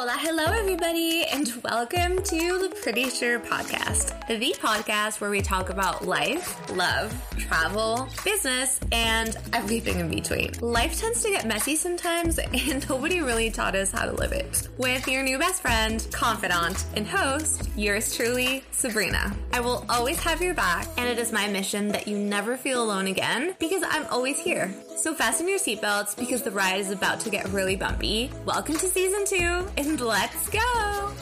Hola, 0.00 0.14
hello, 0.16 0.44
everybody, 0.44 1.24
and 1.24 1.52
welcome 1.64 2.22
to 2.22 2.58
the 2.60 2.72
Pretty 2.84 3.10
Sure 3.10 3.40
Podcast, 3.40 4.28
the 4.28 4.54
podcast 4.60 5.20
where 5.20 5.28
we 5.28 5.42
talk 5.42 5.70
about 5.70 6.06
life, 6.06 6.70
love, 6.70 7.12
travel, 7.36 8.08
business, 8.24 8.78
and 8.92 9.36
everything 9.52 9.98
in 9.98 10.08
between. 10.08 10.52
Life 10.60 11.00
tends 11.00 11.24
to 11.24 11.30
get 11.30 11.48
messy 11.48 11.74
sometimes, 11.74 12.38
and 12.68 12.88
nobody 12.88 13.22
really 13.22 13.50
taught 13.50 13.74
us 13.74 13.90
how 13.90 14.04
to 14.04 14.12
live 14.12 14.30
it. 14.30 14.68
With 14.78 15.08
your 15.08 15.24
new 15.24 15.36
best 15.36 15.62
friend, 15.62 16.06
confidant, 16.12 16.84
and 16.94 17.04
host, 17.04 17.68
yours 17.76 18.14
truly, 18.14 18.62
Sabrina. 18.70 19.34
I 19.52 19.58
will 19.58 19.84
always 19.88 20.20
have 20.20 20.40
your 20.40 20.54
back, 20.54 20.86
and 20.96 21.08
it 21.08 21.18
is 21.18 21.32
my 21.32 21.48
mission 21.48 21.88
that 21.88 22.06
you 22.06 22.16
never 22.16 22.56
feel 22.56 22.84
alone 22.84 23.08
again 23.08 23.56
because 23.58 23.82
I'm 23.84 24.06
always 24.12 24.38
here. 24.38 24.72
So 24.98 25.14
fasten 25.14 25.46
your 25.46 25.60
seatbelts 25.60 26.16
because 26.16 26.42
the 26.42 26.50
ride 26.50 26.80
is 26.80 26.90
about 26.90 27.20
to 27.20 27.30
get 27.30 27.48
really 27.50 27.76
bumpy. 27.76 28.32
Welcome 28.44 28.74
to 28.78 28.88
season 28.88 29.24
two, 29.24 29.64
and 29.76 30.00
let's 30.00 30.48
go! 30.48 31.12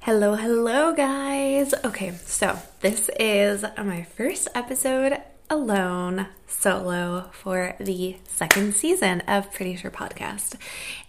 Hello, 0.00 0.34
hello, 0.34 0.92
guys. 0.92 1.72
Okay, 1.84 2.12
so 2.26 2.58
this 2.80 3.08
is 3.18 3.64
my 3.78 4.02
first 4.02 4.46
episode 4.54 5.22
alone 5.48 6.26
solo 6.46 7.28
for 7.32 7.76
the 7.78 8.16
second 8.26 8.74
season 8.74 9.20
of 9.22 9.52
Pretty 9.52 9.76
Sure 9.76 9.90
Podcast. 9.90 10.56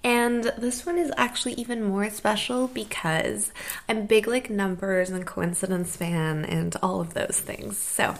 And 0.03 0.43
this 0.57 0.85
one 0.85 0.97
is 0.97 1.11
actually 1.17 1.53
even 1.53 1.83
more 1.83 2.09
special 2.09 2.67
because 2.67 3.51
I'm 3.87 4.05
big 4.05 4.27
like 4.27 4.49
numbers 4.49 5.09
and 5.09 5.25
coincidence 5.25 5.95
fan 5.95 6.45
and 6.45 6.75
all 6.81 7.01
of 7.01 7.13
those 7.13 7.39
things. 7.39 7.77
So, 7.77 8.15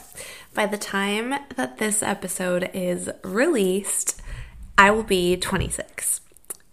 by 0.53 0.65
the 0.65 0.77
time 0.77 1.35
that 1.55 1.77
this 1.77 2.01
episode 2.01 2.69
is 2.73 3.09
released, 3.23 4.21
I 4.77 4.91
will 4.91 5.03
be 5.03 5.37
26. 5.37 6.21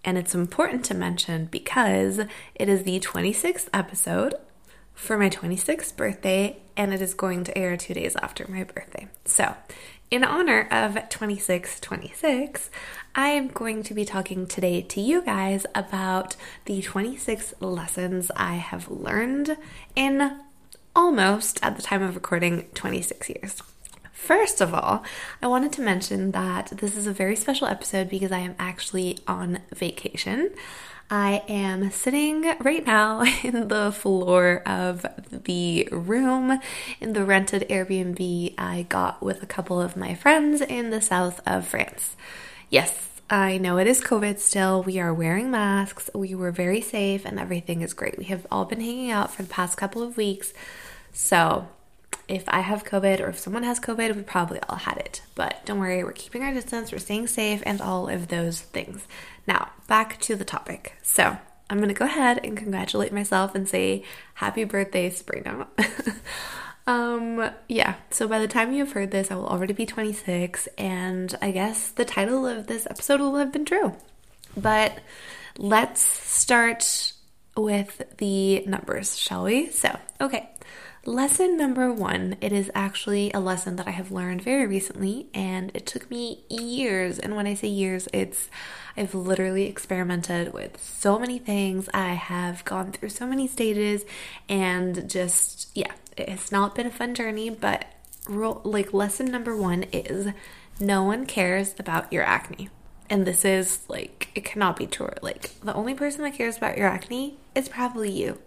And 0.05 0.19
it's 0.19 0.35
important 0.35 0.85
to 0.87 0.95
mention 0.95 1.47
because 1.47 2.21
it 2.55 2.69
is 2.69 2.83
the 2.83 3.01
26th 3.01 3.69
episode 3.73 4.35
for 4.95 5.19
my 5.19 5.29
26th 5.29 5.97
birthday, 5.97 6.57
and 6.77 6.95
it 6.95 7.03
is 7.03 7.15
going 7.15 7.45
to 7.45 7.59
air 7.59 7.77
two 7.77 7.95
days 7.95 8.17
after 8.17 8.47
my 8.49 8.65
birthday. 8.65 9.09
So, 9.25 9.55
in 10.11 10.23
honor 10.25 10.69
of 10.71 10.95
2626, 11.09 12.71
I 13.15 13.29
am 13.29 13.49
going 13.49 13.83
to 13.83 13.95
be 13.95 14.05
talking 14.05 14.47
today 14.47 14.83
to 14.83 15.01
you 15.01 15.23
guys 15.23 15.67
about 15.75 16.37
the 16.67 16.83
26 16.83 17.55
lessons 17.61 18.31
I 18.37 18.55
have 18.55 18.91
learned 18.91 19.57
in 19.97 20.39
almost, 20.95 21.59
at 21.63 21.77
the 21.77 21.83
time 21.83 22.03
of 22.03 22.15
recording, 22.15 22.67
26 22.75 23.29
years. 23.29 23.63
First 24.13 24.61
of 24.61 24.73
all, 24.73 25.03
I 25.43 25.49
wanted 25.49 25.73
to 25.73 25.83
mention 25.83 26.31
that 26.31 26.73
this 26.77 26.97
is 26.97 27.07
a 27.07 27.13
very 27.13 27.37
special 27.37 27.67
episode 27.67 28.09
because 28.09 28.31
I 28.33 28.39
am 28.39 28.55
actually 28.59 29.19
on 29.27 29.59
vacation. 29.75 30.51
I 31.17 31.45
am 31.47 31.93
sitting 31.93 32.43
right 32.59 32.85
now 32.85 33.23
in 33.45 33.69
the 33.69 33.93
floor 33.93 34.65
of 34.67 35.07
the 35.31 35.89
room 35.93 36.59
in 37.01 37.13
the 37.13 37.25
rented 37.25 37.69
Airbnb 37.69 38.55
I 38.59 38.87
got 38.89 39.23
with 39.23 39.41
a 39.41 39.47
couple 39.47 39.81
of 39.81 39.97
my 39.97 40.17
friends 40.17 40.61
in 40.61 40.91
the 40.91 41.01
south 41.01 41.41
of 41.47 41.69
France. 41.69 42.17
Yes, 42.69 43.11
I 43.31 43.59
know 43.59 43.79
it 43.79 43.87
is 43.87 44.01
COVID 44.01 44.41
still. 44.41 44.83
We 44.83 44.99
are 44.99 45.15
wearing 45.15 45.53
masks. 45.53 46.11
We 46.13 46.35
were 46.35 46.51
very 46.51 46.81
safe 46.81 47.25
and 47.25 47.39
everything 47.39 47.83
is 47.83 47.95
great. 47.95 48.19
We 48.19 48.25
have 48.25 48.45
all 48.51 48.65
been 48.65 48.81
hanging 48.81 49.13
out 49.13 49.33
for 49.33 49.45
the 49.45 49.49
past 49.49 49.79
couple 49.79 50.03
of 50.03 50.17
weeks. 50.17 50.53
So, 51.13 51.69
if 52.27 52.43
I 52.49 52.61
have 52.61 52.85
COVID 52.85 53.21
or 53.21 53.29
if 53.29 53.39
someone 53.39 53.63
has 53.65 53.79
COVID, 53.79 54.17
we 54.17 54.23
probably 54.23 54.59
all 54.69 54.77
had 54.77 54.97
it. 54.97 55.23
But 55.35 55.65
don't 55.65 55.79
worry, 55.79 56.03
we're 56.03 56.13
keeping 56.13 56.43
our 56.43 56.53
distance, 56.53 56.91
we're 56.91 56.99
staying 56.99 57.27
safe, 57.27 57.63
and 57.67 57.81
all 57.81 58.09
of 58.09 58.29
those 58.29 58.63
things. 58.63 59.07
Now, 59.47 59.71
back 59.87 60.21
to 60.23 60.37
the 60.37 60.45
topic. 60.45 60.97
So, 61.03 61.39
I'm 61.71 61.79
going 61.79 61.89
to 61.89 61.95
go 61.95 62.05
ahead 62.05 62.41
and 62.45 62.57
congratulate 62.57 63.13
myself 63.13 63.55
and 63.55 63.69
say 63.69 64.05
happy 64.35 64.65
birthday, 64.65 65.11
Sabrina. 65.11 65.67
um, 66.87 67.51
yeah, 67.69 67.95
so 68.11 68.29
by 68.29 68.39
the 68.39 68.49
time 68.49 68.73
you 68.73 68.85
have 68.85 68.93
heard 68.93 69.11
this, 69.11 69.31
I 69.31 69.35
will 69.35 69.47
already 69.47 69.73
be 69.73 69.87
26, 69.87 70.69
and 70.79 71.35
I 71.41 71.51
guess 71.51 71.89
the 71.89 72.05
title 72.05 72.47
of 72.47 72.67
this 72.67 72.87
episode 72.89 73.21
will 73.21 73.37
have 73.37 73.53
been 73.53 73.65
true. 73.65 73.95
But 74.57 74.99
let's 75.57 76.03
start 76.03 77.15
with 77.57 78.03
the 78.19 78.65
numbers, 78.67 79.19
shall 79.19 79.45
we? 79.45 79.71
So, 79.71 79.99
okay. 80.21 80.51
Lesson 81.07 81.59
number 81.59 81.93
one, 81.93 82.37
it 82.41 82.51
is 82.51 82.71
actually 82.75 83.31
a 83.33 83.41
lesson 83.41 83.77
that 83.77 83.87
I 83.87 83.91
have 83.91 84.11
learned 84.11 84.41
very 84.41 84.67
recently, 84.67 85.29
and 85.35 85.71
it 85.75 85.85
took 85.85 86.11
me 86.11 86.45
years. 86.49 87.19
And 87.19 87.37
when 87.37 87.47
I 87.47 87.55
say 87.55 87.69
years, 87.69 88.09
it's 88.15 88.49
I've 88.97 89.15
literally 89.15 89.67
experimented 89.67 90.53
with 90.53 90.83
so 90.83 91.19
many 91.19 91.39
things. 91.39 91.89
I 91.93 92.15
have 92.15 92.65
gone 92.65 92.93
through 92.93 93.09
so 93.09 93.27
many 93.27 93.49
stages, 93.49 94.05
and 94.49 95.11
just, 95.11 95.71
yeah, 95.75 95.93
it's 96.17 96.53
not 96.53 96.75
been 96.75 96.87
a 96.87 96.91
fun 96.91 97.15
journey, 97.15 97.51
but 97.51 97.87
like 98.29 98.95
lesson 98.95 99.27
number 99.27 99.57
one 99.57 99.83
is 99.93 100.29
no 100.81 101.03
one 101.03 101.27
cares 101.27 101.75
about 101.79 102.13
your 102.13 102.23
acne. 102.23 102.71
And 103.11 103.27
this 103.27 103.45
is 103.45 103.81
like, 103.89 104.31
it 104.35 104.45
cannot 104.45 104.77
be 104.77 104.87
true. 104.87 105.11
Like, 105.21 105.51
the 105.61 105.75
only 105.75 105.95
person 105.95 106.23
that 106.23 106.35
cares 106.35 106.57
about 106.57 106.79
your 106.79 106.89
acne 106.89 107.37
is 107.55 107.69
probably 107.69 108.11
you. 108.11 108.39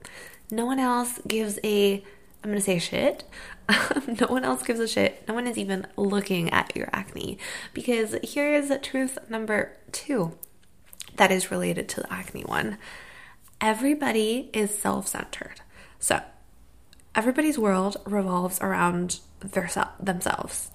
No 0.49 0.65
one 0.65 0.79
else 0.79 1.19
gives 1.27 1.59
a 1.63 2.03
I'm 2.47 2.53
gonna 2.53 2.61
say 2.61 2.79
shit. 2.79 3.25
no 4.21 4.27
one 4.27 4.45
else 4.45 4.63
gives 4.63 4.79
a 4.79 4.87
shit. 4.87 5.27
No 5.27 5.33
one 5.33 5.47
is 5.47 5.57
even 5.57 5.85
looking 5.97 6.49
at 6.51 6.73
your 6.77 6.87
acne. 6.93 7.37
Because 7.73 8.15
here 8.23 8.53
is 8.53 8.71
truth 8.81 9.17
number 9.29 9.75
two 9.91 10.31
that 11.17 11.29
is 11.29 11.51
related 11.51 11.89
to 11.89 11.99
the 11.99 12.13
acne 12.13 12.43
one. 12.43 12.77
Everybody 13.59 14.49
is 14.53 14.73
self 14.73 15.09
centered. 15.09 15.59
So, 15.99 16.21
everybody's 17.13 17.59
world 17.59 17.97
revolves 18.05 18.61
around 18.61 19.19
their 19.41 19.69
themselves. 19.99 20.71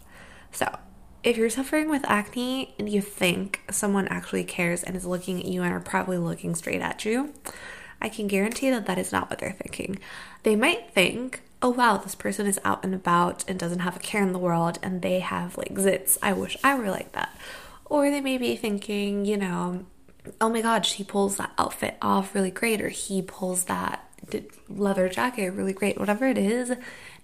So, 0.50 0.78
if 1.24 1.38
you're 1.38 1.48
suffering 1.48 1.88
with 1.88 2.04
acne 2.04 2.74
and 2.78 2.86
you 2.86 3.00
think 3.00 3.62
someone 3.70 4.08
actually 4.08 4.44
cares 4.44 4.82
and 4.82 4.94
is 4.94 5.06
looking 5.06 5.38
at 5.38 5.46
you 5.46 5.62
and 5.62 5.72
are 5.72 5.80
probably 5.80 6.18
looking 6.18 6.54
straight 6.54 6.82
at 6.82 7.06
you, 7.06 7.32
I 8.02 8.10
can 8.10 8.26
guarantee 8.26 8.68
that 8.68 8.84
that 8.84 8.98
is 8.98 9.10
not 9.10 9.30
what 9.30 9.38
they're 9.38 9.52
thinking. 9.52 9.98
They 10.42 10.54
might 10.54 10.90
think, 10.90 11.40
oh 11.62 11.70
wow, 11.70 11.96
this 11.96 12.14
person 12.14 12.46
is 12.46 12.58
out 12.64 12.84
and 12.84 12.94
about 12.94 13.48
and 13.48 13.58
doesn't 13.58 13.78
have 13.80 13.96
a 13.96 14.00
care 14.00 14.22
in 14.22 14.32
the 14.32 14.38
world 14.38 14.78
and 14.82 15.00
they 15.00 15.20
have 15.20 15.56
like 15.56 15.74
zits. 15.74 16.18
I 16.22 16.32
wish 16.32 16.56
I 16.62 16.74
were 16.74 16.90
like 16.90 17.12
that. 17.12 17.34
Or 17.86 18.10
they 18.10 18.20
may 18.20 18.36
be 18.36 18.56
thinking, 18.56 19.24
you 19.24 19.36
know, 19.36 19.86
oh 20.40 20.48
my 20.48 20.60
god, 20.60 20.84
she 20.86 21.04
pulls 21.04 21.36
that 21.36 21.52
outfit 21.58 21.96
off 22.02 22.34
really 22.34 22.50
great, 22.50 22.80
or 22.80 22.88
he 22.88 23.22
pulls 23.22 23.64
that 23.64 24.08
leather 24.68 25.08
jacket 25.08 25.50
really 25.50 25.72
great. 25.72 25.98
Whatever 25.98 26.26
it 26.26 26.38
is, 26.38 26.72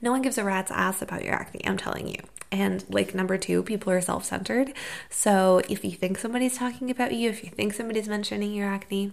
no 0.01 0.11
one 0.11 0.23
gives 0.23 0.39
a 0.39 0.45
rat's 0.45 0.71
ass 0.71 1.03
about 1.03 1.25
your 1.25 1.35
acne, 1.35 1.67
I'm 1.67 1.79
telling 1.79 2.09
you. 2.09 2.21
And 2.51 2.85
like 2.89 3.15
number 3.15 3.37
two, 3.39 3.63
people 3.63 3.93
are 3.93 4.01
self 4.01 4.25
centered. 4.25 4.73
So 5.11 5.63
if 5.69 5.85
you 5.85 5.93
think 5.93 6.19
somebody's 6.19 6.57
talking 6.57 6.91
about 6.91 7.15
you, 7.15 7.31
if 7.31 7.45
you 7.45 7.51
think 7.51 7.75
somebody's 7.75 8.09
mentioning 8.09 8.53
your 8.53 8.69
acne, 8.69 9.13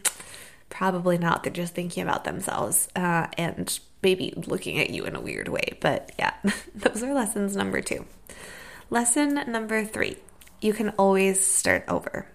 probably 0.75 1.17
not. 1.17 1.41
They're 1.43 1.53
just 1.53 1.73
thinking 1.73 2.03
about 2.03 2.25
themselves 2.25 2.89
uh, 2.97 3.27
and 3.37 3.79
maybe 4.03 4.33
looking 4.35 4.77
at 4.77 4.89
you 4.89 5.05
in 5.05 5.15
a 5.15 5.21
weird 5.21 5.47
way. 5.47 5.77
But 5.79 6.11
yeah, 6.19 6.33
those 6.75 7.01
are 7.01 7.13
lessons 7.13 7.55
number 7.55 7.81
two. 7.81 8.05
Lesson 8.89 9.35
number 9.47 9.85
three 9.85 10.17
you 10.61 10.73
can 10.73 10.89
always 10.91 11.45
start 11.45 11.85
over. 11.87 12.27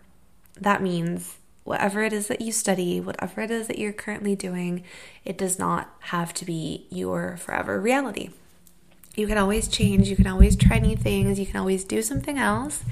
That 0.58 0.82
means 0.82 1.36
whatever 1.64 2.02
it 2.02 2.12
is 2.12 2.28
that 2.28 2.40
you 2.40 2.52
study, 2.52 3.00
whatever 3.00 3.42
it 3.42 3.50
is 3.50 3.66
that 3.66 3.78
you're 3.78 3.92
currently 3.92 4.36
doing, 4.36 4.84
it 5.24 5.36
does 5.36 5.58
not 5.58 5.94
have 6.00 6.32
to 6.34 6.44
be 6.44 6.86
your 6.90 7.36
forever 7.38 7.80
reality. 7.80 8.30
You 9.16 9.26
can 9.26 9.38
always 9.38 9.68
change, 9.68 10.08
you 10.08 10.16
can 10.16 10.26
always 10.26 10.54
try 10.54 10.78
new 10.78 10.96
things, 10.96 11.38
you 11.40 11.46
can 11.46 11.56
always 11.56 11.84
do 11.84 12.02
something 12.02 12.38
else, 12.38 12.84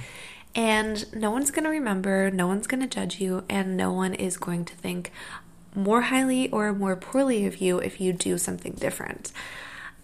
and 0.55 1.13
no 1.15 1.31
one's 1.31 1.51
going 1.51 1.65
to 1.65 1.71
remember, 1.71 2.31
no 2.31 2.47
one's 2.47 2.67
going 2.67 2.81
to 2.81 2.87
judge 2.87 3.21
you, 3.21 3.45
and 3.49 3.77
no 3.77 3.93
one 3.93 4.15
is 4.15 4.37
going 4.37 4.65
to 4.65 4.75
think 4.75 5.13
more 5.75 6.03
highly 6.03 6.51
or 6.51 6.73
more 6.73 6.97
poorly 6.97 7.47
of 7.47 7.59
you 7.59 7.79
if 7.79 8.01
you 8.01 8.13
do 8.13 8.39
something 8.39 8.73
different. 8.73 9.33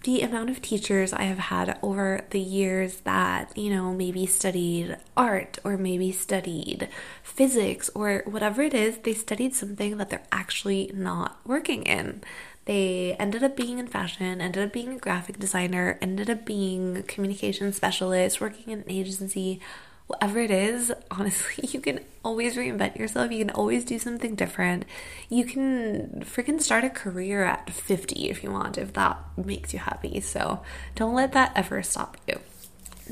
The 0.03 0.21
amount 0.21 0.51
of 0.51 0.61
teachers 0.61 1.13
I 1.13 1.23
have 1.23 1.39
had 1.39 1.79
over 1.81 2.21
the 2.29 2.39
years 2.39 2.97
that, 3.01 3.57
you 3.57 3.71
know, 3.71 3.91
maybe 3.91 4.27
studied 4.27 4.97
art 5.17 5.57
or 5.63 5.77
maybe 5.77 6.11
studied 6.11 6.89
physics 7.23 7.89
or 7.95 8.21
whatever 8.25 8.61
it 8.61 8.75
is, 8.75 8.99
they 8.99 9.15
studied 9.15 9.55
something 9.55 9.97
that 9.97 10.11
they're 10.11 10.27
actually 10.31 10.91
not 10.93 11.39
working 11.43 11.83
in. 11.83 12.21
They 12.65 13.15
ended 13.19 13.43
up 13.43 13.55
being 13.55 13.79
in 13.79 13.87
fashion, 13.87 14.41
ended 14.41 14.63
up 14.63 14.73
being 14.73 14.93
a 14.93 14.99
graphic 14.99 15.39
designer, 15.39 15.97
ended 16.01 16.29
up 16.29 16.45
being 16.45 16.97
a 16.97 17.03
communication 17.03 17.73
specialist, 17.73 18.39
working 18.39 18.73
in 18.73 18.79
an 18.81 18.89
agency, 18.89 19.59
whatever 20.07 20.39
it 20.39 20.51
is, 20.51 20.91
honestly, 21.11 21.69
you 21.71 21.79
can 21.79 21.99
always 22.23 22.55
reinvent 22.55 22.97
yourself. 22.97 23.31
You 23.31 23.45
can 23.45 23.55
always 23.55 23.85
do 23.85 23.99
something 23.99 24.35
different. 24.35 24.85
You 25.29 25.45
can 25.45 26.23
freaking 26.25 26.61
start 26.61 26.83
a 26.83 26.89
career 26.89 27.43
at 27.43 27.69
50 27.69 28.29
if 28.29 28.43
you 28.43 28.51
want, 28.51 28.77
if 28.77 28.93
that 28.93 29.19
makes 29.37 29.73
you 29.73 29.79
happy. 29.79 30.19
So 30.21 30.61
don't 30.95 31.15
let 31.15 31.33
that 31.33 31.51
ever 31.55 31.81
stop 31.83 32.17
you. 32.27 32.39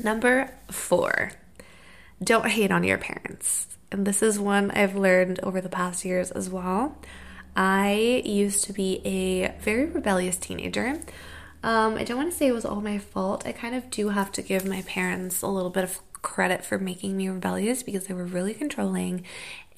Number 0.02 0.50
four, 0.70 1.32
don't 2.22 2.46
hate 2.48 2.72
on 2.72 2.84
your 2.84 2.98
parents. 2.98 3.68
And 3.92 4.06
this 4.06 4.22
is 4.22 4.40
one 4.40 4.72
I've 4.72 4.96
learned 4.96 5.38
over 5.42 5.60
the 5.60 5.68
past 5.68 6.04
years 6.04 6.32
as 6.32 6.50
well. 6.50 6.98
I 7.56 8.22
used 8.24 8.64
to 8.64 8.72
be 8.72 9.00
a 9.04 9.54
very 9.60 9.84
rebellious 9.84 10.36
teenager. 10.36 11.00
Um, 11.62 11.94
I 11.94 12.04
don't 12.04 12.16
want 12.16 12.32
to 12.32 12.36
say 12.36 12.48
it 12.48 12.52
was 12.52 12.64
all 12.64 12.80
my 12.80 12.98
fault. 12.98 13.46
I 13.46 13.52
kind 13.52 13.74
of 13.74 13.88
do 13.90 14.08
have 14.08 14.32
to 14.32 14.42
give 14.42 14.66
my 14.66 14.82
parents 14.82 15.42
a 15.42 15.46
little 15.46 15.70
bit 15.70 15.84
of 15.84 16.00
credit 16.24 16.64
for 16.64 16.78
making 16.78 17.16
me 17.16 17.28
rebellious 17.28 17.84
because 17.84 18.06
they 18.06 18.14
were 18.14 18.24
really 18.24 18.54
controlling. 18.54 19.22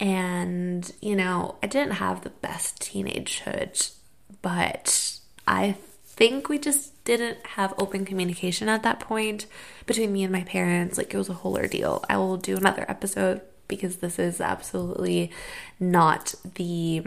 And, 0.01 0.91
you 1.03 1.15
know, 1.15 1.57
I 1.63 1.67
didn't 1.67 1.95
have 1.95 2.23
the 2.23 2.31
best 2.31 2.81
teenagehood, 2.81 3.93
but 4.41 5.19
I 5.47 5.77
think 6.07 6.49
we 6.49 6.59
just 6.59 7.05
didn't 7.05 7.45
have 7.45 7.75
open 7.77 8.07
communication 8.07 8.69
at 8.69 8.83
that 8.85 9.01
point 9.01 9.47
between 9.85 10.13
me 10.13 10.23
and 10.23 10.33
my 10.33 10.45
parents. 10.45 10.97
Like, 10.97 11.13
it 11.13 11.19
was 11.19 11.29
a 11.29 11.35
whole 11.35 11.57
ordeal. 11.57 12.03
I 12.09 12.17
will 12.17 12.39
do 12.39 12.57
another 12.57 12.87
episode 12.89 13.43
because 13.69 13.97
this 13.97 14.19
is 14.19 14.41
absolutely 14.41 15.33
not 15.81 16.35
the 16.55 17.03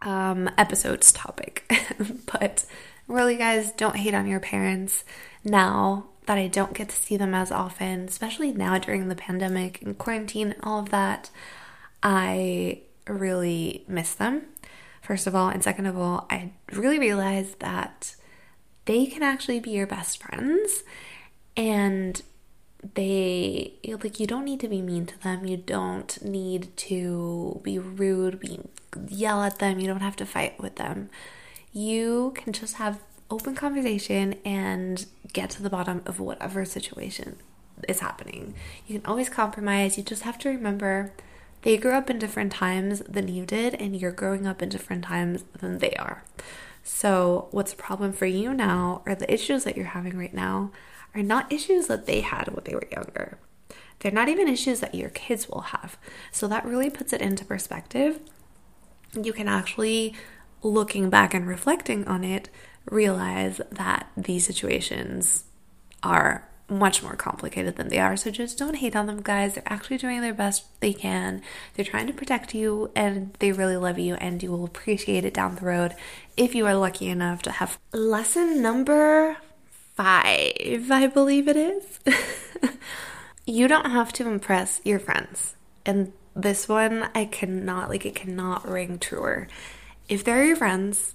um, 0.00 0.48
episode's 0.56 1.12
topic. 1.12 1.70
but 2.32 2.64
really, 3.08 3.36
guys, 3.36 3.72
don't 3.72 3.96
hate 3.96 4.14
on 4.14 4.26
your 4.26 4.40
parents 4.40 5.04
now 5.42 6.09
that 6.26 6.38
I 6.38 6.46
don't 6.46 6.74
get 6.74 6.88
to 6.90 6.96
see 6.96 7.16
them 7.16 7.34
as 7.34 7.50
often, 7.50 8.06
especially 8.06 8.52
now 8.52 8.78
during 8.78 9.08
the 9.08 9.14
pandemic 9.14 9.82
and 9.82 9.96
quarantine 9.96 10.52
and 10.52 10.62
all 10.62 10.80
of 10.80 10.90
that. 10.90 11.30
I 12.02 12.82
really 13.06 13.84
miss 13.88 14.14
them, 14.14 14.42
first 15.02 15.26
of 15.26 15.34
all. 15.34 15.48
And 15.48 15.62
second 15.62 15.86
of 15.86 15.98
all, 15.98 16.26
I 16.30 16.52
really 16.72 16.98
realized 16.98 17.60
that 17.60 18.14
they 18.84 19.06
can 19.06 19.22
actually 19.22 19.60
be 19.60 19.70
your 19.70 19.86
best 19.86 20.22
friends 20.22 20.82
and 21.56 22.22
they 22.94 23.74
like 24.02 24.18
you 24.18 24.26
don't 24.26 24.44
need 24.44 24.60
to 24.60 24.68
be 24.68 24.80
mean 24.80 25.04
to 25.04 25.22
them 25.22 25.44
you 25.44 25.56
don't 25.56 26.22
need 26.24 26.74
to 26.76 27.60
be 27.62 27.78
rude 27.78 28.40
be 28.40 28.58
yell 29.08 29.42
at 29.42 29.58
them 29.58 29.78
you 29.78 29.86
don't 29.86 30.00
have 30.00 30.16
to 30.16 30.24
fight 30.24 30.58
with 30.58 30.76
them 30.76 31.10
you 31.72 32.32
can 32.34 32.52
just 32.52 32.76
have 32.76 32.98
open 33.30 33.54
conversation 33.54 34.34
and 34.44 35.06
get 35.32 35.50
to 35.50 35.62
the 35.62 35.70
bottom 35.70 36.02
of 36.06 36.20
whatever 36.20 36.64
situation 36.64 37.36
is 37.88 38.00
happening 38.00 38.54
you 38.86 38.98
can 38.98 39.06
always 39.06 39.28
compromise 39.28 39.96
you 39.96 40.04
just 40.04 40.22
have 40.22 40.38
to 40.38 40.48
remember 40.48 41.12
they 41.62 41.76
grew 41.76 41.92
up 41.92 42.10
in 42.10 42.18
different 42.18 42.52
times 42.52 43.00
than 43.00 43.28
you 43.28 43.46
did 43.46 43.74
and 43.74 43.96
you're 43.96 44.12
growing 44.12 44.46
up 44.46 44.60
in 44.60 44.68
different 44.68 45.04
times 45.04 45.44
than 45.58 45.78
they 45.78 45.92
are 45.92 46.22
so 46.82 47.48
what's 47.50 47.72
a 47.72 47.76
problem 47.76 48.12
for 48.12 48.26
you 48.26 48.52
now 48.52 49.02
or 49.06 49.14
the 49.14 49.32
issues 49.32 49.64
that 49.64 49.76
you're 49.76 49.86
having 49.86 50.18
right 50.18 50.34
now 50.34 50.70
are 51.14 51.22
not 51.22 51.52
issues 51.52 51.86
that 51.86 52.06
they 52.06 52.20
had 52.20 52.48
when 52.48 52.64
they 52.64 52.74
were 52.74 52.88
younger. 52.90 53.38
They're 53.98 54.12
not 54.12 54.28
even 54.28 54.48
issues 54.48 54.80
that 54.80 54.94
your 54.94 55.10
kids 55.10 55.48
will 55.48 55.60
have. 55.60 55.98
So 56.32 56.48
that 56.48 56.64
really 56.64 56.90
puts 56.90 57.12
it 57.12 57.20
into 57.20 57.44
perspective. 57.44 58.20
You 59.20 59.32
can 59.32 59.48
actually, 59.48 60.14
looking 60.62 61.10
back 61.10 61.34
and 61.34 61.46
reflecting 61.46 62.06
on 62.06 62.24
it, 62.24 62.48
realize 62.86 63.60
that 63.70 64.08
these 64.16 64.46
situations 64.46 65.44
are 66.02 66.46
much 66.68 67.02
more 67.02 67.16
complicated 67.16 67.76
than 67.76 67.88
they 67.88 67.98
are. 67.98 68.16
So 68.16 68.30
just 68.30 68.56
don't 68.56 68.76
hate 68.76 68.94
on 68.94 69.06
them, 69.06 69.22
guys. 69.22 69.54
They're 69.54 69.62
actually 69.66 69.98
doing 69.98 70.20
their 70.20 70.32
best 70.32 70.64
they 70.80 70.92
can. 70.92 71.42
They're 71.74 71.84
trying 71.84 72.06
to 72.06 72.12
protect 72.12 72.54
you 72.54 72.92
and 72.94 73.34
they 73.40 73.50
really 73.50 73.76
love 73.76 73.98
you, 73.98 74.14
and 74.14 74.42
you 74.42 74.50
will 74.50 74.64
appreciate 74.64 75.24
it 75.24 75.34
down 75.34 75.56
the 75.56 75.66
road 75.66 75.94
if 76.40 76.54
you 76.54 76.64
are 76.66 76.74
lucky 76.74 77.08
enough 77.08 77.42
to 77.42 77.50
have 77.50 77.78
lesson 77.92 78.62
number 78.62 79.36
five, 79.94 80.90
I 80.90 81.06
believe 81.12 81.48
it 81.48 81.56
is. 81.56 82.00
you 83.46 83.68
don't 83.68 83.90
have 83.90 84.10
to 84.14 84.26
impress 84.26 84.80
your 84.82 84.98
friends. 84.98 85.54
And 85.84 86.14
this 86.34 86.66
one, 86.66 87.10
I 87.14 87.26
cannot, 87.26 87.90
like, 87.90 88.06
it 88.06 88.14
cannot 88.14 88.66
ring 88.66 88.98
truer. 88.98 89.48
If 90.08 90.24
they're 90.24 90.46
your 90.46 90.56
friends, 90.56 91.14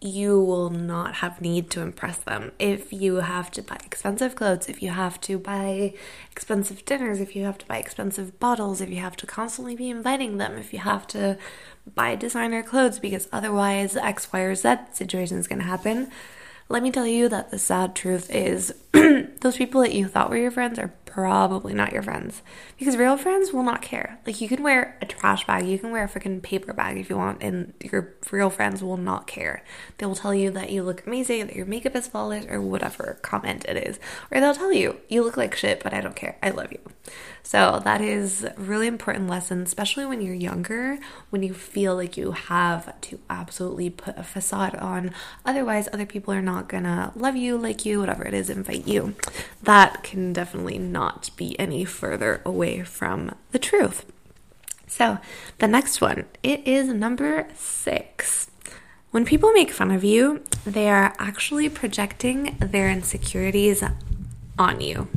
you 0.00 0.38
will 0.38 0.68
not 0.68 1.16
have 1.16 1.40
need 1.40 1.70
to 1.70 1.80
impress 1.80 2.18
them. 2.18 2.52
If 2.58 2.92
you 2.92 3.16
have 3.16 3.50
to 3.52 3.62
buy 3.62 3.78
expensive 3.84 4.34
clothes, 4.34 4.68
if 4.68 4.82
you 4.82 4.90
have 4.90 5.20
to 5.22 5.38
buy 5.38 5.94
expensive 6.30 6.84
dinners, 6.84 7.18
if 7.18 7.34
you 7.34 7.44
have 7.44 7.58
to 7.58 7.66
buy 7.66 7.78
expensive 7.78 8.38
bottles, 8.38 8.80
if 8.80 8.90
you 8.90 9.00
have 9.00 9.16
to 9.16 9.26
constantly 9.26 9.74
be 9.74 9.88
inviting 9.88 10.36
them, 10.36 10.56
if 10.56 10.72
you 10.72 10.80
have 10.80 11.06
to 11.08 11.38
buy 11.94 12.14
designer 12.14 12.62
clothes 12.62 12.98
because 12.98 13.28
otherwise 13.32 13.96
X, 13.96 14.30
Y, 14.32 14.40
or 14.40 14.54
Z 14.54 14.76
situation 14.92 15.38
is 15.38 15.46
going 15.46 15.60
to 15.60 15.64
happen, 15.64 16.10
let 16.68 16.82
me 16.82 16.90
tell 16.90 17.06
you 17.06 17.28
that 17.28 17.50
the 17.50 17.58
sad 17.58 17.94
truth 17.94 18.28
is 18.30 18.74
those 19.40 19.56
people 19.56 19.80
that 19.82 19.94
you 19.94 20.08
thought 20.08 20.30
were 20.30 20.36
your 20.36 20.50
friends 20.50 20.78
are 20.78 20.92
probably 21.16 21.72
not 21.72 21.92
your 21.92 22.02
friends. 22.02 22.42
Because 22.78 22.96
real 22.96 23.16
friends 23.16 23.50
will 23.50 23.62
not 23.62 23.80
care. 23.80 24.18
Like, 24.26 24.40
you 24.42 24.48
can 24.48 24.62
wear 24.62 24.98
a 25.00 25.06
trash 25.06 25.46
bag, 25.46 25.66
you 25.66 25.78
can 25.78 25.90
wear 25.90 26.04
a 26.04 26.08
freaking 26.08 26.42
paper 26.42 26.74
bag 26.74 26.98
if 26.98 27.08
you 27.08 27.16
want, 27.16 27.42
and 27.42 27.72
your 27.82 28.14
real 28.30 28.50
friends 28.50 28.82
will 28.82 28.98
not 28.98 29.26
care. 29.26 29.64
They 29.96 30.04
will 30.04 30.14
tell 30.14 30.34
you 30.34 30.50
that 30.50 30.70
you 30.70 30.82
look 30.82 31.06
amazing, 31.06 31.46
that 31.46 31.56
your 31.56 31.64
makeup 31.64 31.96
is 31.96 32.06
flawless, 32.06 32.44
or 32.50 32.60
whatever 32.60 33.18
comment 33.22 33.64
it 33.66 33.78
is. 33.88 33.98
Or 34.30 34.40
they'll 34.40 34.54
tell 34.54 34.72
you, 34.72 35.00
you 35.08 35.22
look 35.22 35.38
like 35.38 35.54
shit, 35.54 35.82
but 35.82 35.94
I 35.94 36.02
don't 36.02 36.16
care. 36.16 36.36
I 36.42 36.50
love 36.50 36.72
you. 36.72 36.80
So, 37.42 37.80
that 37.84 38.00
is 38.00 38.44
a 38.44 38.54
really 38.58 38.86
important 38.86 39.28
lesson, 39.28 39.62
especially 39.62 40.04
when 40.04 40.20
you're 40.20 40.34
younger, 40.34 40.98
when 41.30 41.42
you 41.42 41.54
feel 41.54 41.94
like 41.94 42.16
you 42.16 42.32
have 42.32 43.00
to 43.02 43.20
absolutely 43.30 43.88
put 43.88 44.18
a 44.18 44.22
facade 44.22 44.74
on. 44.74 45.12
Otherwise, 45.46 45.88
other 45.92 46.06
people 46.06 46.34
are 46.34 46.42
not 46.42 46.55
gonna 46.62 47.12
love 47.14 47.36
you, 47.36 47.56
like 47.56 47.84
you, 47.84 48.00
whatever 48.00 48.26
it 48.26 48.34
is, 48.34 48.50
invite 48.50 48.86
you. 48.86 49.14
That 49.62 50.02
can 50.02 50.32
definitely 50.32 50.78
not 50.78 51.30
be 51.36 51.58
any 51.58 51.84
further 51.84 52.40
away 52.44 52.82
from 52.82 53.34
the 53.52 53.58
truth. 53.58 54.04
So, 54.86 55.18
the 55.58 55.68
next 55.68 56.00
one, 56.00 56.26
it 56.42 56.66
is 56.66 56.88
number 56.88 57.48
six. 57.54 58.50
When 59.10 59.24
people 59.24 59.52
make 59.52 59.70
fun 59.70 59.90
of 59.90 60.04
you, 60.04 60.42
they 60.64 60.88
are 60.88 61.14
actually 61.18 61.68
projecting 61.68 62.56
their 62.60 62.90
insecurities 62.90 63.82
on 64.58 64.80
you. 64.80 65.08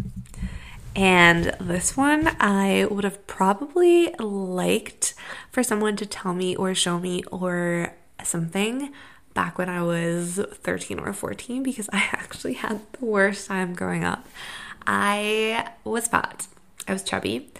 And 0.96 1.56
this 1.60 1.96
one, 1.96 2.36
I 2.40 2.88
would 2.90 3.04
have 3.04 3.26
probably 3.28 4.14
liked 4.16 5.14
for 5.52 5.64
someone 5.64 5.96
to 5.98 6.06
tell 6.06 6.34
me 6.34 6.56
or 6.56 6.74
show 6.74 7.00
me 7.00 7.24
or 7.32 7.94
something 8.24 8.92
back 9.34 9.58
when 9.58 9.70
I 9.70 9.84
was 9.84 10.40
13 10.64 11.00
or 11.00 11.14
14 11.14 11.64
because 11.64 11.90
I 11.92 11.98
actually 12.12 12.54
had 12.54 12.81
the 12.94 13.06
worst 13.06 13.48
time 13.48 13.74
growing 13.74 14.04
up. 14.04 14.26
I 14.86 15.70
was 15.84 16.08
fat, 16.08 16.48
I 16.88 16.94
was 16.94 17.04
chubby. 17.04 17.52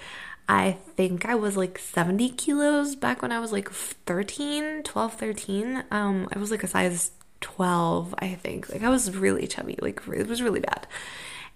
I 0.48 0.78
think 0.96 1.26
I 1.26 1.36
was 1.36 1.56
like 1.56 1.78
70 1.78 2.32
kilos 2.32 2.96
back 2.96 3.22
when 3.22 3.32
I 3.32 3.40
was 3.40 3.52
like 3.52 3.70
13, 3.70 4.82
12, 4.82 5.14
13. 5.14 5.84
Um, 5.92 6.28
I 6.34 6.40
was 6.40 6.50
like 6.50 6.64
a 6.64 6.68
size 6.68 7.12
12, 7.42 8.16
I 8.18 8.34
think. 8.34 8.68
Like 8.70 8.82
I 8.82 8.90
was 8.90 9.16
really 9.16 9.46
chubby, 9.46 9.78
like 9.80 10.02
it 10.08 10.28
was 10.28 10.42
really 10.42 10.60
bad. 10.60 10.88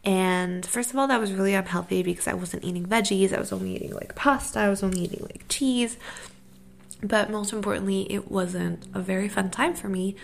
And 0.03 0.65
first 0.65 0.91
of 0.91 0.97
all, 0.97 1.07
that 1.07 1.19
was 1.19 1.31
really 1.31 1.53
unhealthy 1.53 2.03
because 2.03 2.27
I 2.27 2.33
wasn't 2.33 2.65
eating 2.65 2.85
veggies. 2.85 3.33
I 3.33 3.39
was 3.39 3.53
only 3.53 3.75
eating 3.75 3.93
like 3.93 4.15
pasta. 4.15 4.59
I 4.59 4.69
was 4.69 4.83
only 4.83 5.01
eating 5.01 5.21
like 5.21 5.45
cheese. 5.47 5.97
But 7.03 7.29
most 7.29 7.51
importantly, 7.51 8.11
it 8.11 8.31
wasn't 8.31 8.87
a 8.93 9.01
very 9.01 9.27
fun 9.27 9.51
time 9.51 9.75
for 9.75 9.89
me 9.89 10.15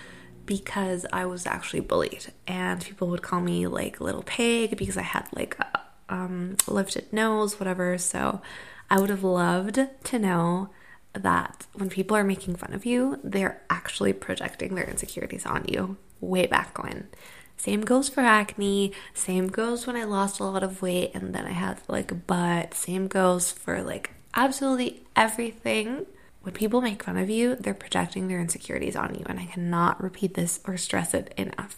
because 0.45 1.05
I 1.11 1.25
was 1.25 1.45
actually 1.45 1.81
bullied. 1.81 2.27
And 2.47 2.81
people 2.81 3.09
would 3.09 3.21
call 3.21 3.41
me 3.41 3.67
like 3.67 3.99
little 3.99 4.23
pig 4.23 4.77
because 4.77 4.97
I 4.97 5.03
had 5.03 5.27
like 5.33 5.59
a 5.59 5.81
um, 6.07 6.55
lifted 6.67 7.11
nose, 7.11 7.59
whatever. 7.59 7.97
So 7.97 8.41
I 8.89 8.99
would 8.99 9.09
have 9.09 9.23
loved 9.23 9.79
to 10.05 10.19
know 10.19 10.69
that 11.13 11.67
when 11.73 11.89
people 11.89 12.15
are 12.15 12.23
making 12.23 12.55
fun 12.55 12.73
of 12.73 12.85
you, 12.85 13.19
they're 13.23 13.61
actually 13.69 14.13
projecting 14.13 14.75
their 14.75 14.89
insecurities 14.89 15.45
on 15.45 15.65
you 15.67 15.97
way 16.21 16.47
back 16.47 16.81
when. 16.81 17.09
Same 17.57 17.81
goes 17.81 18.07
for 18.07 18.21
acne. 18.21 18.93
Same 19.13 19.47
goes 19.47 19.85
when 19.85 19.97
I 19.97 20.05
lost 20.05 20.39
a 20.39 20.45
lot 20.45 20.63
of 20.63 20.81
weight 20.81 21.11
and 21.13 21.35
then 21.35 21.45
I 21.45 21.51
had 21.51 21.81
like 21.89 22.09
a 22.11 22.15
butt. 22.15 22.73
Same 22.73 23.07
goes 23.07 23.51
for 23.51 23.83
like 23.83 24.11
absolutely 24.33 25.03
everything. 25.15 26.05
When 26.49 26.55
people 26.55 26.81
make 26.81 27.03
fun 27.03 27.15
of 27.15 27.29
you, 27.29 27.55
they're 27.57 27.75
projecting 27.75 28.27
their 28.27 28.39
insecurities 28.39 28.95
on 28.95 29.13
you. 29.13 29.23
And 29.27 29.39
I 29.39 29.45
cannot 29.45 30.01
repeat 30.01 30.33
this 30.33 30.59
or 30.65 30.77
stress 30.77 31.13
it 31.13 31.31
enough. 31.37 31.77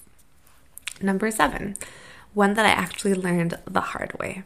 Number 1.01 1.29
seven, 1.29 1.75
one 2.33 2.53
that 2.53 2.65
I 2.65 2.69
actually 2.69 3.13
learned 3.13 3.59
the 3.65 3.81
hard 3.81 4.17
way. 4.17 4.43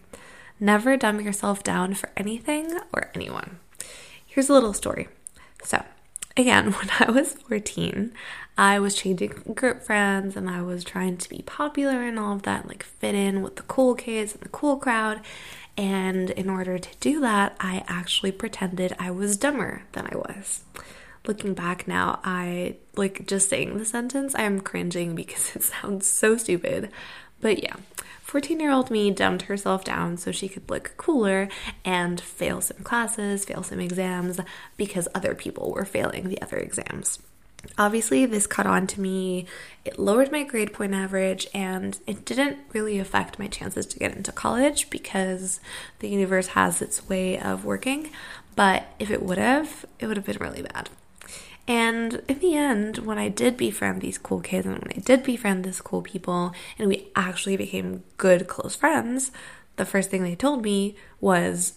Never 0.60 0.98
dumb 0.98 1.22
yourself 1.22 1.62
down 1.62 1.94
for 1.94 2.10
anything 2.18 2.76
or 2.92 3.12
anyone. 3.14 3.60
Here's 4.26 4.50
a 4.50 4.54
little 4.54 4.74
story. 4.74 5.10
So, 5.64 5.86
again, 6.36 6.72
when 6.72 6.90
I 7.00 7.12
was 7.12 7.34
14, 7.34 8.12
I 8.58 8.80
was 8.80 8.96
changing 8.96 9.54
group 9.54 9.84
friends 9.84 10.36
and 10.36 10.50
I 10.50 10.64
was 10.64 10.84
trying 10.84 11.18
to 11.18 11.30
be 11.30 11.44
popular 11.46 12.02
and 12.02 12.18
all 12.18 12.34
of 12.34 12.42
that, 12.44 12.68
like 12.68 12.82
fit 12.82 13.14
in 13.14 13.44
with 13.44 13.58
the 13.58 13.64
cool 13.64 13.94
kids 13.94 14.34
and 14.34 14.42
the 14.42 14.50
cool 14.50 14.78
crowd. 14.78 15.22
And 15.78 16.30
in 16.30 16.50
order 16.50 16.78
to 16.78 16.98
do 17.00 17.20
that, 17.22 17.56
I 17.60 17.84
actually 17.88 18.32
pretended 18.32 18.96
I 18.98 19.12
was 19.12 19.38
dumber 19.38 19.84
than 19.92 20.08
I 20.08 20.16
was. 20.16 20.64
Looking 21.28 21.54
back 21.54 21.88
now, 21.88 22.20
I 22.24 22.78
like 22.96 23.28
just 23.28 23.50
saying 23.50 23.78
the 23.78 23.86
sentence, 23.86 24.34
I'm 24.38 24.62
cringing 24.62 25.16
because 25.16 25.52
it 25.56 25.64
sounds 25.64 26.08
so 26.08 26.38
stupid. 26.38 26.92
But 27.42 27.62
yeah, 27.62 27.76
14 28.22 28.60
year 28.60 28.72
old 28.72 28.90
me 28.90 29.12
dumbed 29.12 29.44
herself 29.44 29.84
down 29.84 30.18
so 30.18 30.32
she 30.32 30.48
could 30.48 30.70
look 30.70 30.94
cooler 30.98 31.50
and 31.84 32.20
fail 32.22 32.62
some 32.62 32.78
classes, 32.84 33.46
fail 33.46 33.64
some 33.64 33.80
exams 33.80 34.40
because 34.78 35.08
other 35.14 35.36
people 35.36 35.72
were 35.72 35.86
failing 35.86 36.30
the 36.30 36.42
other 36.42 36.58
exams. 36.58 37.20
Obviously, 37.78 38.26
this 38.26 38.48
caught 38.48 38.68
on 38.68 38.88
to 38.88 39.02
me. 39.02 39.46
It 39.84 40.00
lowered 40.00 40.32
my 40.32 40.44
grade 40.44 40.74
point 40.74 40.94
average 40.94 41.48
and 41.54 42.00
it 42.08 42.26
didn't 42.26 42.58
really 42.74 43.00
affect 43.00 43.40
my 43.40 43.48
chances 43.48 43.86
to 43.88 44.00
get 44.00 44.16
into 44.16 44.32
college 44.32 44.90
because 44.90 45.60
the 46.00 46.10
universe 46.10 46.48
has 46.48 46.82
its 46.82 47.08
way 47.08 47.40
of 47.40 47.66
working. 47.66 48.12
But 48.56 48.88
if 49.00 49.12
it 49.12 49.22
would 49.22 49.38
have, 49.38 49.86
it 50.00 50.08
would 50.08 50.18
have 50.18 50.26
been 50.26 50.38
really 50.40 50.62
bad. 50.62 50.90
And 51.68 52.22
in 52.28 52.40
the 52.40 52.56
end, 52.56 53.00
when 53.00 53.18
I 53.18 53.28
did 53.28 53.58
befriend 53.58 54.02
these 54.02 54.18
cool 54.18 54.40
kids 54.40 54.68
and 54.68 54.78
when 54.78 54.92
I 54.96 55.00
did 55.00 55.24
befriend 55.24 55.64
these 55.64 55.82
cool 55.82 56.02
people 56.02 56.54
and 56.78 56.88
we 56.88 57.08
actually 57.16 57.58
became 57.58 58.04
good, 58.18 58.48
close 58.48 58.76
friends, 58.76 59.32
the 59.76 59.86
first 59.86 60.10
thing 60.10 60.24
they 60.24 60.36
told 60.36 60.64
me 60.64 60.96
was, 61.20 61.74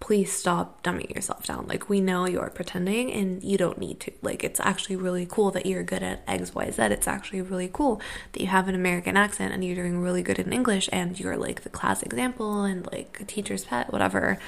please 0.00 0.32
stop 0.32 0.82
dumbing 0.82 1.14
yourself 1.14 1.46
down. 1.46 1.66
Like, 1.68 1.88
we 1.90 2.00
know 2.00 2.26
you're 2.26 2.50
pretending 2.50 3.12
and 3.12 3.44
you 3.44 3.58
don't 3.58 3.78
need 3.78 4.00
to. 4.00 4.12
Like, 4.22 4.42
it's 4.42 4.58
actually 4.58 4.96
really 4.96 5.26
cool 5.26 5.50
that 5.50 5.66
you're 5.66 5.82
good 5.82 6.02
at 6.02 6.26
XYZ. 6.26 6.90
It's 6.90 7.06
actually 7.06 7.42
really 7.42 7.68
cool 7.70 8.00
that 8.32 8.40
you 8.40 8.48
have 8.48 8.66
an 8.66 8.74
American 8.74 9.16
accent 9.16 9.52
and 9.52 9.62
you're 9.62 9.76
doing 9.76 10.00
really 10.00 10.22
good 10.22 10.38
in 10.38 10.52
English 10.52 10.88
and 10.90 11.20
you're 11.20 11.36
like 11.36 11.62
the 11.62 11.68
class 11.68 12.02
example 12.02 12.64
and 12.64 12.90
like 12.90 13.18
a 13.20 13.24
teacher's 13.24 13.64
pet, 13.64 13.92
whatever. 13.92 14.38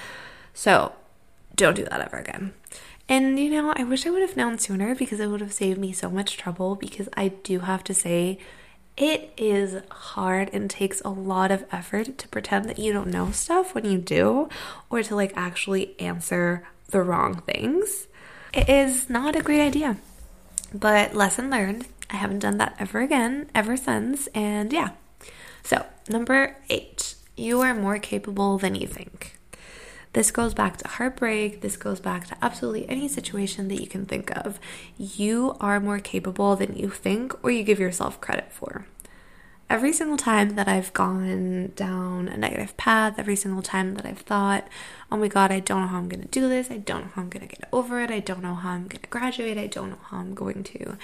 So, 0.55 0.95
don't 1.55 1.77
do 1.77 1.85
that 1.85 2.01
ever 2.01 2.17
again. 2.17 2.55
And 3.09 3.39
you 3.39 3.51
know, 3.51 3.75
I 3.77 3.85
wish 3.85 4.07
I 4.07 4.11
would 4.11 4.23
have 4.23 4.37
known 4.37 4.59
sooner 4.59 4.95
because 4.95 5.21
it 5.21 5.27
would 5.27 5.43
have 5.43 5.53
saved 5.53 5.79
me 5.79 5.93
so 5.93 6.09
much 6.09 6.39
trouble. 6.39 6.77
Because 6.77 7.11
I 7.15 7.29
do 7.29 7.61
have 7.61 7.85
to 7.85 7.95
say, 7.95 8.39
it 8.97 9.33
is 9.37 9.83
hard 9.91 10.51
and 10.53 10.69
takes 10.69 11.01
a 11.03 11.09
lot 11.09 11.51
of 11.51 11.65
effort 11.73 12.19
to 12.19 12.29
pretend 12.29 12.67
that 12.67 12.79
you 12.79 12.93
don't 12.93 13.11
know 13.11 13.31
stuff 13.31 13.75
when 13.75 13.85
you 13.85 13.99
do, 13.99 14.49
or 14.91 15.03
to 15.03 15.17
like 15.17 15.33
actually 15.35 15.99
answer 15.99 16.67
the 16.89 17.03
wrong 17.03 17.41
things. 17.43 18.07
It 18.53 18.69
is 18.69 19.09
not 19.09 19.35
a 19.35 19.43
great 19.43 19.63
idea. 19.63 19.97
But 20.75 21.15
lesson 21.15 21.51
learned. 21.51 21.87
I 22.11 22.17
haven't 22.17 22.41
done 22.41 22.59
that 22.59 22.77
ever 22.79 23.01
again, 23.01 23.49
ever 23.55 23.77
since. 23.77 24.27
And 24.29 24.73
yeah. 24.73 24.91
So, 25.63 25.87
number 26.09 26.57
eight, 26.69 27.15
you 27.37 27.61
are 27.61 27.75
more 27.75 27.99
capable 27.99 28.59
than 28.59 28.75
you 28.75 28.87
think. 28.87 29.39
This 30.13 30.31
goes 30.31 30.53
back 30.53 30.77
to 30.79 30.89
heartbreak. 30.89 31.63
This 31.63 31.77
goes 31.77 31.99
back 31.99 32.27
to 32.29 32.37
absolutely 32.43 32.89
any 32.89 33.09
situation 33.09 33.69
that 33.69 33.81
you 33.81 33.87
can 33.87 34.05
think 34.05 34.31
of. 34.37 34.61
You 34.99 35.57
are 35.59 35.81
more 35.81 36.01
capable 36.01 36.55
than 36.55 36.77
you 36.77 36.91
think 36.91 37.33
or 37.43 37.51
you 37.51 37.63
give 37.63 37.81
yourself 37.81 38.21
credit 38.21 38.53
for. 38.53 38.87
Every 39.71 39.95
single 39.95 40.19
time 40.19 40.51
that 40.57 40.69
I've 40.69 40.93
gone 40.93 41.73
down 41.75 42.29
a 42.29 42.37
negative 42.37 42.77
path, 42.77 43.15
every 43.19 43.37
single 43.37 43.63
time 43.63 43.95
that 43.95 44.05
I've 44.05 44.19
thought, 44.19 44.69
oh 45.11 45.17
my 45.17 45.29
God, 45.29 45.51
I 45.51 45.61
don't 45.61 45.81
know 45.81 45.87
how 45.87 45.97
I'm 45.97 46.11
going 46.11 46.21
to 46.21 46.29
do 46.29 46.47
this. 46.47 46.71
I 46.71 46.77
don't 46.77 47.05
know 47.05 47.11
how 47.15 47.23
I'm 47.23 47.31
going 47.31 47.49
to 47.49 47.57
get 47.57 47.67
over 47.73 47.99
it. 48.01 48.11
I 48.11 48.21
don't 48.21 48.43
know 48.43 48.55
how 48.55 48.71
I'm 48.71 48.89
going 48.89 49.01
to 49.01 49.09
graduate. 49.09 49.57
I 49.57 49.69
don't 49.69 49.89
know 49.89 49.99
how 50.11 50.19
I'm 50.19 50.35
going 50.35 50.63
to 50.65 50.99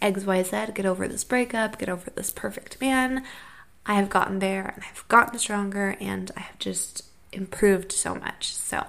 XYZ, 0.00 0.74
get 0.74 0.86
over 0.86 1.06
this 1.06 1.22
breakup, 1.22 1.78
get 1.78 1.90
over 1.90 2.08
this 2.08 2.30
perfect 2.30 2.80
man. 2.80 3.24
I 3.84 3.94
have 3.94 4.08
gotten 4.08 4.38
there 4.38 4.72
and 4.74 4.82
I've 4.90 5.06
gotten 5.08 5.38
stronger 5.38 5.94
and 6.00 6.30
I 6.34 6.40
have 6.40 6.58
just 6.58 7.02
improved 7.34 7.92
so 7.92 8.14
much. 8.14 8.54
So, 8.54 8.86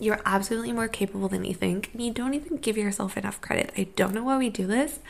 you're 0.00 0.20
absolutely 0.24 0.72
more 0.72 0.88
capable 0.88 1.28
than 1.28 1.44
you 1.44 1.54
think, 1.54 1.90
and 1.92 2.02
you 2.02 2.12
don't 2.12 2.34
even 2.34 2.58
give 2.58 2.76
yourself 2.76 3.16
enough 3.16 3.40
credit. 3.40 3.72
I 3.76 3.84
don't 3.96 4.14
know 4.14 4.22
why 4.22 4.38
we 4.38 4.50
do 4.50 4.66
this, 4.66 5.00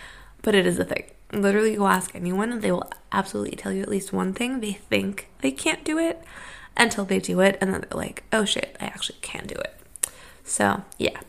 but 0.42 0.54
it 0.54 0.66
is 0.66 0.78
a 0.78 0.84
thing. 0.84 1.04
Literally, 1.32 1.76
go 1.76 1.86
ask 1.86 2.14
anyone, 2.14 2.52
and 2.52 2.62
they 2.62 2.72
will 2.72 2.90
absolutely 3.12 3.56
tell 3.56 3.72
you 3.72 3.82
at 3.82 3.88
least 3.88 4.12
one 4.12 4.32
thing. 4.32 4.60
They 4.60 4.72
think 4.72 5.28
they 5.40 5.50
can't 5.50 5.84
do 5.84 5.98
it 5.98 6.22
until 6.76 7.04
they 7.04 7.18
do 7.18 7.40
it, 7.40 7.58
and 7.60 7.72
then 7.72 7.82
they're 7.82 7.98
like, 7.98 8.24
oh 8.32 8.44
shit, 8.44 8.76
I 8.80 8.86
actually 8.86 9.18
can 9.20 9.46
do 9.46 9.56
it. 9.56 9.74
So, 10.44 10.84
yeah. 10.98 11.20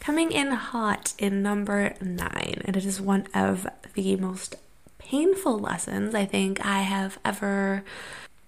Coming 0.00 0.30
in 0.30 0.52
hot 0.52 1.14
in 1.18 1.42
number 1.42 1.94
nine, 2.00 2.62
and 2.64 2.76
it 2.76 2.86
is 2.86 3.00
one 3.00 3.26
of 3.34 3.66
the 3.94 4.16
most 4.16 4.56
painful 4.98 5.58
lessons 5.58 6.14
I 6.14 6.24
think 6.24 6.64
I 6.64 6.82
have 6.82 7.18
ever, 7.24 7.84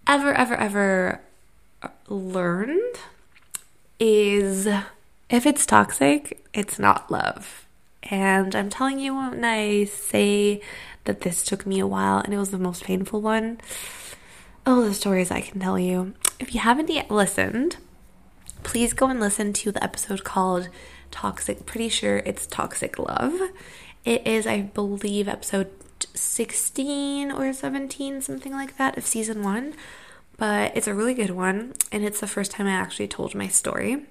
ever, 0.06 0.32
ever, 0.32 0.54
ever 0.54 1.20
learned 2.08 2.96
is 4.00 4.66
if 5.30 5.46
it's 5.46 5.66
toxic, 5.66 6.44
it's 6.54 6.78
not 6.78 7.10
love. 7.10 7.66
And 8.04 8.54
I'm 8.54 8.70
telling 8.70 8.98
you 8.98 9.14
when 9.14 9.44
I 9.44 9.84
say 9.84 10.60
that 11.04 11.20
this 11.20 11.42
took 11.44 11.66
me 11.66 11.80
a 11.80 11.86
while 11.86 12.18
and 12.18 12.32
it 12.32 12.38
was 12.38 12.50
the 12.50 12.58
most 12.58 12.84
painful 12.84 13.20
one. 13.20 13.60
Oh, 14.64 14.84
the 14.84 14.94
stories 14.94 15.30
I 15.30 15.40
can 15.40 15.60
tell 15.60 15.78
you. 15.78 16.14
If 16.38 16.54
you 16.54 16.60
haven't 16.60 16.90
yet 16.90 17.10
listened, 17.10 17.76
please 18.62 18.92
go 18.92 19.08
and 19.08 19.20
listen 19.20 19.52
to 19.54 19.72
the 19.72 19.82
episode 19.82 20.24
called 20.24 20.68
Toxic. 21.10 21.66
Pretty 21.66 21.88
sure 21.88 22.18
it's 22.18 22.46
Toxic 22.46 22.98
Love. 22.98 23.40
It 24.04 24.26
is, 24.26 24.46
I 24.46 24.62
believe, 24.62 25.28
episode 25.28 25.70
16 26.14 27.32
or 27.32 27.52
17, 27.52 28.20
something 28.22 28.52
like 28.52 28.76
that, 28.76 28.96
of 28.96 29.06
season 29.06 29.42
one 29.42 29.74
but 30.38 30.74
it's 30.74 30.86
a 30.86 30.94
really 30.94 31.14
good 31.14 31.30
one. 31.30 31.74
And 31.92 32.04
it's 32.04 32.20
the 32.20 32.26
first 32.26 32.52
time 32.52 32.66
I 32.66 32.72
actually 32.72 33.08
told 33.08 33.34
my 33.34 33.48
story. 33.48 34.04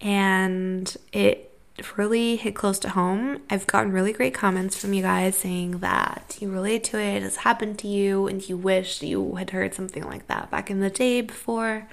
And 0.00 0.96
it 1.12 1.50
really 1.96 2.36
hit 2.36 2.54
close 2.54 2.78
to 2.80 2.90
home. 2.90 3.40
I've 3.50 3.66
gotten 3.66 3.92
really 3.92 4.12
great 4.12 4.34
comments 4.34 4.76
from 4.76 4.92
you 4.92 5.02
guys 5.02 5.36
saying 5.36 5.78
that 5.78 6.38
you 6.40 6.50
relate 6.50 6.84
to 6.84 7.00
it, 7.00 7.22
it's 7.22 7.38
happened 7.38 7.78
to 7.80 7.88
you, 7.88 8.28
and 8.28 8.46
you 8.48 8.56
wish 8.56 9.02
you 9.02 9.34
had 9.36 9.50
heard 9.50 9.74
something 9.74 10.04
like 10.04 10.28
that 10.28 10.50
back 10.50 10.70
in 10.70 10.80
the 10.80 10.90
day 10.90 11.20
before. 11.20 11.88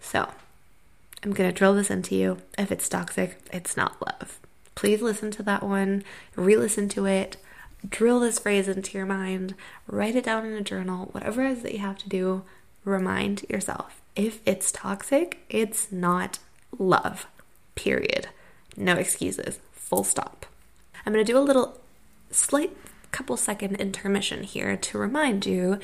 So, 0.00 0.28
I'm 1.22 1.32
gonna 1.32 1.52
drill 1.52 1.74
this 1.74 1.90
into 1.90 2.14
you. 2.14 2.38
If 2.58 2.70
it's 2.70 2.88
toxic, 2.88 3.38
it's 3.50 3.76
not 3.76 3.96
love. 4.04 4.38
Please 4.74 5.00
listen 5.00 5.30
to 5.32 5.42
that 5.44 5.62
one, 5.62 6.04
re 6.36 6.56
listen 6.56 6.88
to 6.90 7.06
it, 7.06 7.38
drill 7.88 8.20
this 8.20 8.38
phrase 8.38 8.68
into 8.68 8.98
your 8.98 9.06
mind, 9.06 9.54
write 9.86 10.16
it 10.16 10.24
down 10.24 10.44
in 10.44 10.52
a 10.52 10.60
journal, 10.60 11.08
whatever 11.12 11.44
it 11.44 11.52
is 11.52 11.62
that 11.62 11.72
you 11.72 11.78
have 11.78 11.98
to 11.98 12.08
do 12.08 12.42
remind 12.84 13.42
yourself 13.48 14.00
if 14.16 14.40
it's 14.46 14.70
toxic, 14.70 15.44
it's 15.48 15.90
not 15.90 16.38
love. 16.78 17.26
Period. 17.74 18.28
No 18.76 18.94
excuses. 18.94 19.58
Full 19.72 20.04
stop. 20.04 20.46
I'm 21.04 21.12
going 21.12 21.24
to 21.24 21.32
do 21.32 21.38
a 21.38 21.40
little 21.40 21.78
slight 22.30 22.76
couple 23.10 23.36
second 23.36 23.76
intermission 23.76 24.42
here 24.42 24.76
to 24.76 24.98
remind 24.98 25.46
you 25.46 25.78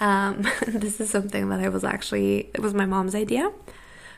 um, 0.00 0.42
this 0.66 1.00
is 1.00 1.10
something 1.10 1.48
that 1.50 1.60
I 1.60 1.68
was 1.68 1.84
actually, 1.84 2.50
it 2.54 2.60
was 2.60 2.74
my 2.74 2.86
mom's 2.86 3.14
idea. 3.14 3.52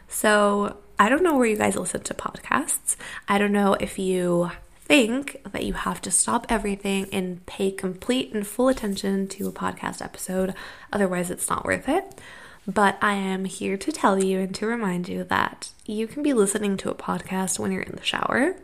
So 0.08 0.76
I 0.98 1.08
don't 1.08 1.22
know 1.22 1.36
where 1.36 1.46
you 1.46 1.56
guys 1.56 1.76
listen 1.76 2.02
to 2.02 2.14
podcasts. 2.14 2.96
I 3.28 3.38
don't 3.38 3.52
know 3.52 3.74
if 3.74 3.98
you 3.98 4.50
think 4.84 5.40
that 5.50 5.64
you 5.64 5.72
have 5.72 6.00
to 6.02 6.10
stop 6.10 6.46
everything 6.48 7.08
and 7.12 7.44
pay 7.46 7.70
complete 7.70 8.32
and 8.32 8.46
full 8.46 8.68
attention 8.68 9.28
to 9.28 9.48
a 9.48 9.52
podcast 9.52 10.02
episode, 10.02 10.54
otherwise, 10.92 11.30
it's 11.30 11.48
not 11.48 11.64
worth 11.64 11.88
it. 11.88 12.20
But 12.66 12.96
I 13.02 13.14
am 13.14 13.44
here 13.44 13.76
to 13.76 13.92
tell 13.92 14.22
you 14.22 14.40
and 14.40 14.54
to 14.54 14.66
remind 14.66 15.08
you 15.08 15.24
that 15.24 15.70
you 15.84 16.06
can 16.06 16.22
be 16.22 16.32
listening 16.32 16.76
to 16.78 16.90
a 16.90 16.94
podcast 16.94 17.58
when 17.58 17.72
you're 17.72 17.82
in 17.82 17.96
the 17.96 18.02
shower. 18.02 18.56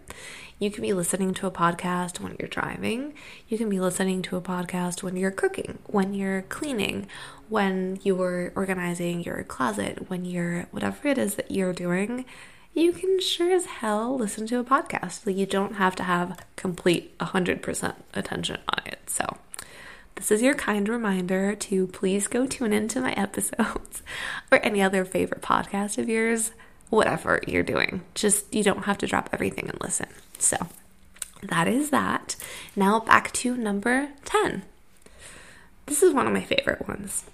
You 0.59 0.71
can 0.71 0.83
be 0.83 0.93
listening 0.93 1.33
to 1.35 1.47
a 1.47 1.50
podcast 1.50 2.21
when 2.21 2.37
you're 2.39 2.49
driving. 2.49 3.15
You 3.49 3.57
can 3.57 3.69
be 3.69 3.81
listening 3.81 4.21
to 4.23 4.37
a 4.37 4.43
podcast 4.43 5.03
when 5.03 5.17
you're 5.17 5.31
cooking, 5.31 5.79
when 5.87 6.12
you're 6.12 6.43
cleaning, 6.43 7.09
when 7.49 7.99
you're 8.03 8.53
organizing 8.55 9.23
your 9.23 9.43
closet, 9.45 10.11
when 10.11 10.25
you're 10.25 10.67
whatever 10.71 11.09
it 11.09 11.19
is 11.19 11.37
that 11.37 11.50
you're 11.50 11.73
doing 11.73 12.27
you 12.75 12.93
can 12.93 13.21
sure 13.21 13.53
as 13.53 13.67
hell 13.67 14.17
listen 14.17 14.47
to 14.49 14.59
a 14.59 14.65
podcast. 14.65 15.27
Like 15.27 15.37
you 15.37 15.47
don't 15.47 15.75
have 15.75 15.97
to 15.97 16.03
have 16.05 16.45
complete 16.57 17.17
100% 17.19 17.95
attention 18.15 18.59
on 18.69 18.87
it. 18.87 18.99
So, 19.07 19.39
this 20.15 20.31
is 20.31 20.43
your 20.43 20.55
kind 20.55 20.89
reminder 20.89 21.55
to 21.55 21.87
please 21.89 22.27
go 22.27 22.47
tune 22.47 22.73
into 22.73 23.00
my 23.00 23.12
episodes 23.17 24.03
or 24.50 24.65
any 24.65 24.83
other 24.83 25.05
favorite 25.05 25.43
podcast 25.43 25.99
of 25.99 26.09
yours, 26.09 26.53
whatever 26.91 27.41
you're 27.47 27.62
doing. 27.62 28.03
Just 28.15 28.53
you 28.55 28.62
don't 28.62 28.85
have 28.85 28.99
to 28.99 29.07
drop 29.07 29.31
everything 29.33 29.69
and 29.69 29.81
listen. 29.81 30.09
So, 30.39 30.57
that 31.43 31.69
is 31.69 31.91
that. 31.91 32.37
Now 32.77 33.00
back 33.00 33.33
to 33.33 33.57
number 33.57 34.11
10. 34.25 34.62
This 35.87 36.03
is 36.03 36.12
one 36.15 36.27
of 36.27 36.33
my 36.33 36.45
favorite 36.45 36.87
ones. 36.87 37.25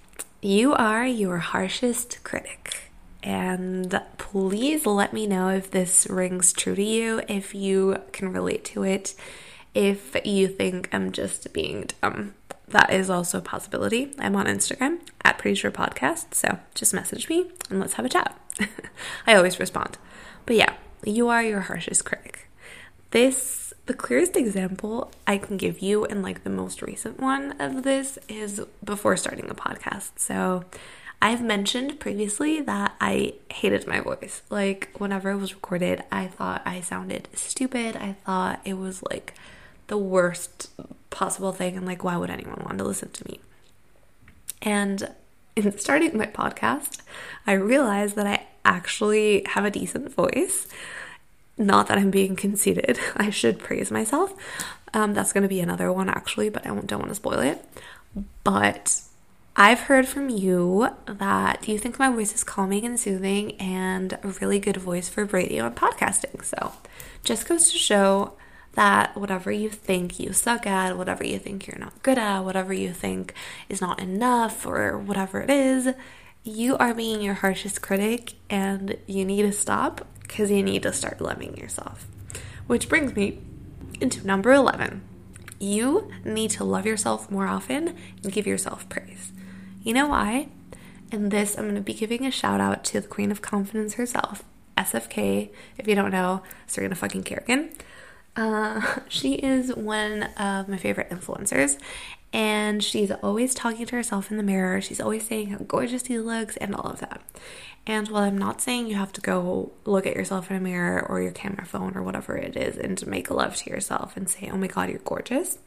You 0.41 0.73
are 0.73 1.05
your 1.05 1.37
harshest 1.37 2.23
critic. 2.23 2.86
And 3.23 4.01
please 4.17 4.85
let 4.85 5.13
me 5.13 5.27
know 5.27 5.49
if 5.49 5.71
this 5.71 6.07
rings 6.09 6.53
true 6.53 6.75
to 6.75 6.83
you, 6.83 7.21
if 7.27 7.53
you 7.55 8.01
can 8.11 8.31
relate 8.31 8.63
to 8.65 8.83
it, 8.83 9.15
if 9.73 10.15
you 10.23 10.47
think 10.47 10.89
I'm 10.93 11.11
just 11.11 11.51
being 11.53 11.89
dumb. 12.01 12.35
That 12.67 12.91
is 12.91 13.09
also 13.09 13.37
a 13.37 13.41
possibility. 13.41 14.13
I'm 14.19 14.35
on 14.35 14.45
Instagram 14.45 14.99
at 15.23 15.37
Pretty 15.37 15.55
Sure 15.55 15.71
Podcast, 15.71 16.33
so 16.33 16.59
just 16.75 16.93
message 16.93 17.29
me 17.29 17.49
and 17.69 17.79
let's 17.79 17.93
have 17.93 18.05
a 18.05 18.09
chat. 18.09 18.37
I 19.27 19.35
always 19.35 19.59
respond. 19.59 19.97
But 20.45 20.57
yeah, 20.57 20.73
you 21.03 21.29
are 21.29 21.43
your 21.43 21.61
harshest 21.61 22.05
critic. 22.05 22.49
This 23.11 23.67
the 23.87 23.93
clearest 23.93 24.35
example 24.35 25.11
I 25.25 25.37
can 25.37 25.55
give 25.55 25.79
you, 25.79 26.05
and 26.05 26.21
like 26.21 26.43
the 26.43 26.49
most 26.49 26.81
recent 26.81 27.19
one 27.19 27.59
of 27.59 27.83
this, 27.83 28.19
is 28.27 28.61
before 28.83 29.15
starting 29.15 29.49
a 29.49 29.55
podcast. 29.55 30.11
So, 30.17 30.65
I've 31.21 31.41
mentioned 31.41 31.99
previously 31.99 32.61
that 32.61 32.95
I 33.01 33.33
hated 33.51 33.87
my 33.87 33.99
voice. 33.99 34.43
Like, 34.49 34.91
whenever 34.97 35.31
it 35.31 35.37
was 35.37 35.53
recorded, 35.53 36.03
I 36.11 36.27
thought 36.27 36.61
I 36.65 36.81
sounded 36.81 37.27
stupid. 37.33 37.95
I 37.95 38.13
thought 38.25 38.61
it 38.63 38.75
was 38.75 39.01
like 39.09 39.33
the 39.87 39.97
worst 39.97 40.69
possible 41.09 41.51
thing, 41.51 41.75
and 41.75 41.85
like, 41.85 42.03
why 42.03 42.17
would 42.17 42.29
anyone 42.29 42.61
want 42.63 42.77
to 42.77 42.83
listen 42.83 43.09
to 43.09 43.27
me? 43.27 43.39
And 44.61 45.11
in 45.55 45.77
starting 45.79 46.15
my 46.17 46.27
podcast, 46.27 47.01
I 47.47 47.53
realized 47.53 48.15
that 48.15 48.27
I 48.27 48.45
actually 48.63 49.43
have 49.47 49.65
a 49.65 49.71
decent 49.71 50.13
voice. 50.13 50.67
Not 51.57 51.87
that 51.87 51.97
I'm 51.97 52.11
being 52.11 52.35
conceited. 52.35 52.99
I 53.15 53.31
should 53.31 53.57
praise 53.59 53.89
myself. 53.89 54.33
Um, 54.93 55.13
that's 55.13 55.33
going 55.33 55.43
to 55.43 55.49
be 55.49 55.59
another 55.59 55.91
one 55.91 56.09
actually, 56.09 56.49
but 56.49 56.65
I 56.65 56.69
don't 56.69 56.99
want 56.99 57.09
to 57.09 57.15
spoil 57.15 57.39
it. 57.39 57.65
But 58.43 59.01
I've 59.59 59.79
heard 59.79 60.07
from 60.07 60.29
you 60.29 60.87
that 61.07 61.67
you 61.67 61.79
think 61.79 61.97
my 61.97 62.11
voice 62.11 62.31
is 62.35 62.43
calming 62.43 62.85
and 62.85 62.99
soothing 62.99 63.53
and 63.53 64.13
a 64.21 64.27
really 64.39 64.59
good 64.59 64.77
voice 64.77 65.09
for 65.09 65.25
radio 65.25 65.65
and 65.65 65.75
podcasting. 65.75 66.45
So, 66.45 66.73
just 67.23 67.47
goes 67.47 67.71
to 67.71 67.77
show 67.79 68.33
that 68.73 69.17
whatever 69.17 69.51
you 69.51 69.71
think 69.71 70.19
you 70.19 70.31
suck 70.31 70.67
at, 70.67 70.95
whatever 70.95 71.25
you 71.25 71.39
think 71.39 71.65
you're 71.65 71.79
not 71.79 72.03
good 72.03 72.19
at, 72.19 72.41
whatever 72.41 72.71
you 72.71 72.93
think 72.93 73.33
is 73.67 73.81
not 73.81 73.99
enough, 73.99 74.63
or 74.67 74.95
whatever 74.95 75.41
it 75.41 75.49
is, 75.49 75.89
you 76.43 76.77
are 76.77 76.93
being 76.93 77.23
your 77.23 77.33
harshest 77.33 77.81
critic 77.81 78.33
and 78.51 78.95
you 79.07 79.25
need 79.25 79.41
to 79.41 79.51
stop 79.51 80.05
because 80.21 80.51
you 80.51 80.61
need 80.61 80.83
to 80.83 80.93
start 80.93 81.19
loving 81.19 81.57
yourself. 81.57 82.05
Which 82.67 82.87
brings 82.87 83.15
me 83.15 83.39
into 83.99 84.23
number 84.27 84.51
11. 84.53 85.01
You 85.59 86.11
need 86.23 86.51
to 86.51 86.63
love 86.63 86.85
yourself 86.85 87.31
more 87.31 87.47
often 87.47 87.95
and 88.23 88.31
give 88.31 88.45
yourself 88.45 88.87
praise. 88.87 89.31
You 89.87 89.93
know 89.93 90.07
why? 90.07 90.49
And 91.13 91.31
this, 91.31 91.57
I'm 91.57 91.63
going 91.63 91.75
to 91.75 91.81
be 91.81 91.93
giving 91.93 92.25
a 92.25 92.29
shout 92.29 92.59
out 92.59 92.83
to 92.83 92.99
the 92.99 93.07
Queen 93.07 93.31
of 93.31 93.41
Confidence 93.41 93.93
herself, 93.93 94.43
SFK. 94.77 95.49
If 95.77 95.87
you 95.87 95.95
don't 95.95 96.11
know, 96.11 96.43
Serena 96.65 96.93
fucking 96.93 97.23
Kerrigan. 97.23 97.69
Uh, 98.35 98.81
she 99.07 99.35
is 99.35 99.73
one 99.73 100.23
of 100.23 100.67
my 100.67 100.75
favorite 100.75 101.09
influencers, 101.09 101.79
and 102.33 102.83
she's 102.83 103.11
always 103.11 103.55
talking 103.55 103.85
to 103.85 103.95
herself 103.95 104.29
in 104.29 104.35
the 104.35 104.43
mirror. 104.43 104.81
She's 104.81 104.99
always 104.99 105.25
saying 105.25 105.51
how 105.51 105.59
gorgeous 105.59 106.05
she 106.05 106.19
looks 106.19 106.57
and 106.57 106.75
all 106.75 106.91
of 106.91 106.99
that. 106.99 107.21
And 107.85 108.09
while 108.09 108.23
I'm 108.23 108.37
not 108.37 108.59
saying 108.59 108.87
you 108.87 108.95
have 108.95 109.13
to 109.13 109.21
go 109.21 109.71
look 109.85 110.05
at 110.05 110.17
yourself 110.17 110.51
in 110.51 110.57
a 110.57 110.59
mirror 110.59 111.01
or 111.07 111.21
your 111.21 111.31
camera 111.31 111.65
phone 111.65 111.95
or 111.95 112.03
whatever 112.03 112.35
it 112.35 112.57
is 112.57 112.75
and 112.75 113.07
make 113.07 113.31
love 113.31 113.55
to 113.55 113.69
yourself 113.69 114.17
and 114.17 114.27
say, 114.27 114.49
oh 114.51 114.57
my 114.57 114.67
God, 114.67 114.89
you're 114.89 114.99
gorgeous, 114.99 115.59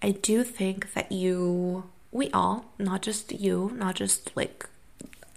I 0.00 0.12
do 0.12 0.44
think 0.44 0.92
that 0.94 1.10
you, 1.10 1.90
we 2.12 2.30
all, 2.30 2.66
not 2.78 3.02
just 3.02 3.32
you, 3.32 3.72
not 3.74 3.94
just 3.94 4.36
like 4.36 4.68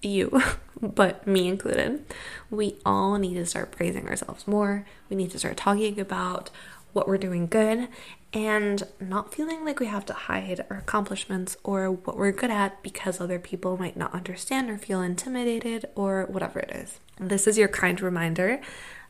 you, 0.02 0.42
but 0.82 1.26
me 1.28 1.48
included, 1.48 2.04
we 2.50 2.78
all 2.86 3.18
need 3.18 3.36
to 3.36 3.46
start 3.46 3.72
praising 3.72 4.08
ourselves 4.08 4.48
more. 4.48 4.86
We 5.10 5.16
need 5.16 5.32
to 5.32 5.40
start 5.40 5.58
talking 5.58 6.00
about 6.00 6.50
what 6.94 7.08
we're 7.08 7.18
doing 7.18 7.48
good 7.48 7.88
and 8.34 8.84
not 9.00 9.34
feeling 9.34 9.64
like 9.64 9.80
we 9.80 9.86
have 9.86 10.06
to 10.08 10.14
hide 10.14 10.66
our 10.70 10.78
accomplishments 10.78 11.56
or 11.64 11.92
what 11.92 12.18
we're 12.18 12.32
good 12.32 12.50
at 12.50 12.82
because 12.82 13.22
other 13.22 13.40
people 13.40 13.78
might 13.78 13.96
not 13.96 14.14
understand 14.14 14.70
or 14.70 14.78
feel 14.78 15.02
intimidated 15.02 15.86
or 15.96 16.26
whatever 16.26 16.60
it 16.60 16.72
is. 16.72 17.00
This 17.20 17.46
is 17.46 17.58
your 17.58 17.68
kind 17.68 18.02
reminder 18.02 18.60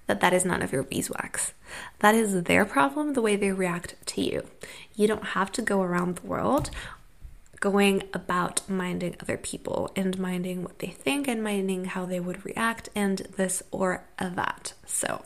that 0.07 0.19
that 0.19 0.33
is 0.33 0.43
none 0.43 0.61
of 0.61 0.73
your 0.73 0.83
beeswax. 0.83 1.53
That 1.99 2.15
is 2.15 2.43
their 2.43 2.65
problem, 2.65 3.13
the 3.13 3.21
way 3.21 3.37
they 3.37 3.51
react 3.51 3.95
to 4.07 4.21
you. 4.21 4.43
You 4.95 5.07
don't 5.07 5.27
have 5.27 5.51
to 5.53 5.61
go 5.61 5.81
around 5.81 6.17
the 6.17 6.27
world 6.27 6.69
going 7.63 8.03
about 8.13 8.61
minding 8.69 9.15
other 9.21 9.37
people 9.37 9.89
and 9.95 10.19
minding 10.19 10.63
what 10.63 10.79
they 10.79 10.87
think 10.87 11.29
and 11.29 11.41
minding 11.41 11.85
how 11.85 12.05
they 12.05 12.19
would 12.19 12.45
react 12.45 12.89
and 12.93 13.19
this 13.37 13.63
or 13.71 14.03
that. 14.19 14.73
So, 14.85 15.23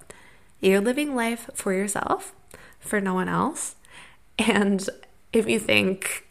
you're 0.62 0.80
living 0.80 1.16
life 1.16 1.50
for 1.56 1.74
yourself, 1.74 2.36
for 2.80 3.02
no 3.02 3.16
one 3.16 3.28
else. 3.28 3.76
And 4.38 4.88
if 5.34 5.50
you 5.50 5.58
think 5.58 6.28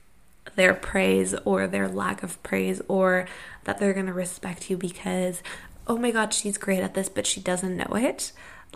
their 0.54 0.74
praise 0.74 1.34
or 1.44 1.66
their 1.66 1.88
lack 1.88 2.22
of 2.22 2.40
praise 2.44 2.80
or 2.86 3.26
that 3.64 3.80
they're 3.80 3.92
going 3.92 4.06
to 4.06 4.12
respect 4.12 4.70
you 4.70 4.76
because, 4.76 5.42
oh 5.88 5.98
my 5.98 6.12
God, 6.12 6.32
she's 6.32 6.56
great 6.56 6.84
at 6.84 6.94
this, 6.94 7.08
but 7.08 7.26
she 7.26 7.40
doesn't 7.40 7.76
know 7.76 7.96
it, 7.96 8.30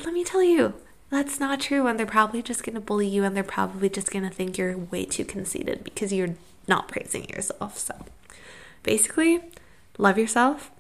let 0.04 0.12
me 0.12 0.24
tell 0.24 0.42
you, 0.42 0.74
that's 1.10 1.38
not 1.38 1.60
true. 1.60 1.86
And 1.86 1.96
they're 1.96 2.06
probably 2.06 2.42
just 2.42 2.64
going 2.64 2.74
to 2.74 2.80
bully 2.80 3.06
you 3.06 3.22
and 3.22 3.36
they're 3.36 3.44
probably 3.44 3.88
just 3.88 4.10
going 4.10 4.28
to 4.28 4.34
think 4.34 4.58
you're 4.58 4.76
way 4.76 5.04
too 5.04 5.24
conceited 5.24 5.84
because 5.84 6.12
you're 6.12 6.34
not 6.66 6.88
praising 6.88 7.28
yourself. 7.28 7.78
So 7.78 7.94
basically, 8.82 9.40
love 9.98 10.18
yourself 10.18 10.70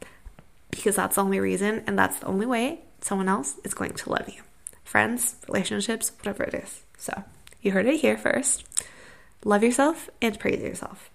because 0.70 0.96
that's 0.96 1.16
the 1.16 1.22
only 1.22 1.40
reason 1.40 1.82
and 1.86 1.98
that's 1.98 2.20
the 2.20 2.26
only 2.26 2.46
way 2.46 2.80
someone 3.00 3.28
else 3.28 3.56
is 3.64 3.74
going 3.74 3.92
to 3.92 4.10
love 4.10 4.28
you. 4.28 4.42
Friends, 4.84 5.36
relationships, 5.48 6.12
whatever 6.18 6.44
it 6.44 6.54
is. 6.54 6.82
So 6.96 7.24
you 7.62 7.72
heard 7.72 7.86
it 7.86 8.00
here 8.00 8.16
first. 8.16 8.64
Love 9.44 9.62
yourself 9.62 10.10
and 10.20 10.38
praise 10.38 10.62
yourself. 10.62 11.10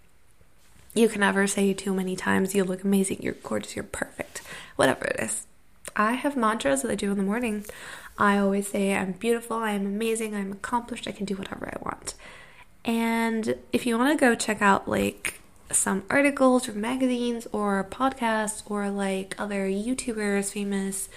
You 0.94 1.10
can 1.10 1.20
never 1.20 1.46
say 1.46 1.74
too 1.74 1.94
many 1.94 2.16
times, 2.16 2.56
you 2.56 2.64
look 2.64 2.84
amazing, 2.84 3.22
you're 3.22 3.34
gorgeous, 3.34 3.76
you're 3.76 3.84
perfect, 3.84 4.42
whatever 4.78 5.06
it 5.06 5.20
is. 5.20 5.46
I 5.96 6.14
have 6.14 6.38
mantras 6.38 6.82
that 6.82 6.92
I 6.92 6.96
do 6.96 7.12
in 7.12 7.18
the 7.18 7.24
morning. 7.24 7.66
I 8.18 8.38
always 8.38 8.70
say, 8.70 8.96
I'm 8.96 9.12
beautiful, 9.12 9.58
I 9.58 9.72
am 9.72 9.86
amazing, 9.86 10.34
I'm 10.34 10.54
accomplished, 10.54 11.08
I 11.08 11.12
can 11.12 11.26
do 11.26 11.36
whatever 11.36 11.68
I 11.68 11.84
want. 11.84 12.14
And 12.86 13.56
if 13.74 13.86
you 13.86 13.98
want 13.98 14.18
to 14.18 14.24
go 14.24 14.36
check 14.36 14.62
out 14.62 14.88
like 14.88 15.42
some 15.72 16.04
articles 16.10 16.70
or 16.70 16.74
magazines 16.74 17.48
or 17.52 17.84
podcasts 17.90 18.64
or 18.70 18.90
like 18.92 19.36
other 19.40 19.68
YouTubers, 19.68 20.54
famous 20.54 21.10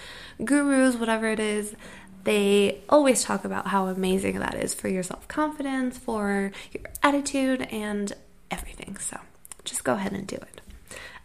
gurus, 0.43 0.95
whatever 0.95 1.27
it 1.27 1.39
is, 1.39 1.75
they 2.23 2.81
always 2.89 3.23
talk 3.23 3.45
about 3.45 3.67
how 3.67 3.87
amazing 3.87 4.39
that 4.39 4.55
is 4.55 4.73
for 4.73 4.87
your 4.87 5.03
self 5.03 5.27
confidence, 5.27 5.97
for 5.97 6.51
your 6.71 6.83
attitude, 7.03 7.61
and 7.71 8.13
everything. 8.51 8.97
So 8.97 9.19
just 9.63 9.83
go 9.83 9.93
ahead 9.93 10.13
and 10.13 10.27
do 10.27 10.35
it. 10.35 10.61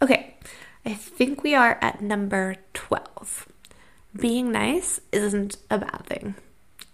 Okay, 0.03 0.37
I 0.85 0.95
think 0.95 1.43
we 1.43 1.55
are 1.55 1.79
at 1.81 2.03
number 2.03 2.57
12. 2.75 3.49
Being 4.15 4.53
nice 4.53 5.01
isn't 5.11 5.57
a 5.71 5.79
bad 5.79 6.05
thing. 6.07 6.35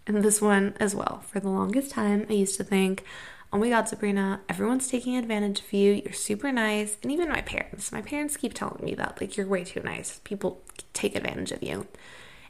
And 0.06 0.22
this 0.22 0.40
one 0.40 0.74
as 0.80 0.94
well. 0.94 1.22
For 1.26 1.40
the 1.40 1.50
longest 1.50 1.90
time, 1.90 2.26
I 2.30 2.34
used 2.34 2.56
to 2.56 2.64
think, 2.64 3.04
oh 3.52 3.58
my 3.58 3.68
God, 3.68 3.88
Sabrina, 3.88 4.40
everyone's 4.48 4.88
taking 4.88 5.16
advantage 5.16 5.60
of 5.60 5.72
you. 5.72 6.02
You're 6.04 6.12
super 6.12 6.52
nice. 6.52 6.96
And 7.02 7.10
even 7.10 7.28
my 7.28 7.42
parents, 7.42 7.90
my 7.90 8.02
parents 8.02 8.36
keep 8.36 8.54
telling 8.54 8.84
me 8.84 8.94
that, 8.94 9.20
like, 9.20 9.36
you're 9.36 9.46
way 9.46 9.64
too 9.64 9.80
nice. 9.80 10.20
People 10.24 10.60
take 10.92 11.16
advantage 11.16 11.52
of 11.52 11.62
you. 11.62 11.86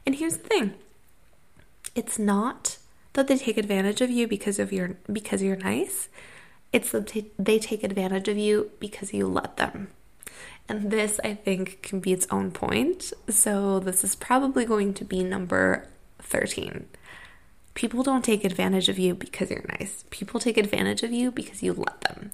And 0.05 0.15
here's 0.15 0.37
the 0.37 0.47
thing 0.47 0.75
it's 1.95 2.19
not 2.19 2.77
that 3.13 3.27
they 3.27 3.37
take 3.37 3.57
advantage 3.57 4.01
of 4.01 4.09
you 4.09 4.27
because 4.27 4.59
of 4.59 4.71
your 4.71 4.97
because 5.11 5.41
you're 5.41 5.57
nice. 5.57 6.09
It's 6.71 6.91
that 6.91 7.13
they 7.37 7.59
take 7.59 7.83
advantage 7.83 8.27
of 8.27 8.37
you 8.37 8.71
because 8.79 9.13
you 9.13 9.27
let 9.27 9.57
them. 9.57 9.89
And 10.69 10.89
this, 10.89 11.19
I 11.21 11.33
think, 11.33 11.81
can 11.81 11.99
be 11.99 12.13
its 12.13 12.27
own 12.31 12.51
point. 12.51 13.11
So, 13.27 13.79
this 13.79 14.05
is 14.05 14.15
probably 14.15 14.63
going 14.63 14.93
to 14.93 15.03
be 15.03 15.21
number 15.21 15.89
13 16.21 16.87
People 17.73 18.03
don't 18.03 18.25
take 18.25 18.43
advantage 18.43 18.89
of 18.89 18.99
you 18.99 19.15
because 19.15 19.49
you're 19.49 19.65
nice. 19.79 20.03
People 20.09 20.39
take 20.39 20.57
advantage 20.57 21.03
of 21.03 21.11
you 21.11 21.31
because 21.31 21.63
you 21.63 21.73
let 21.73 22.01
them. 22.01 22.31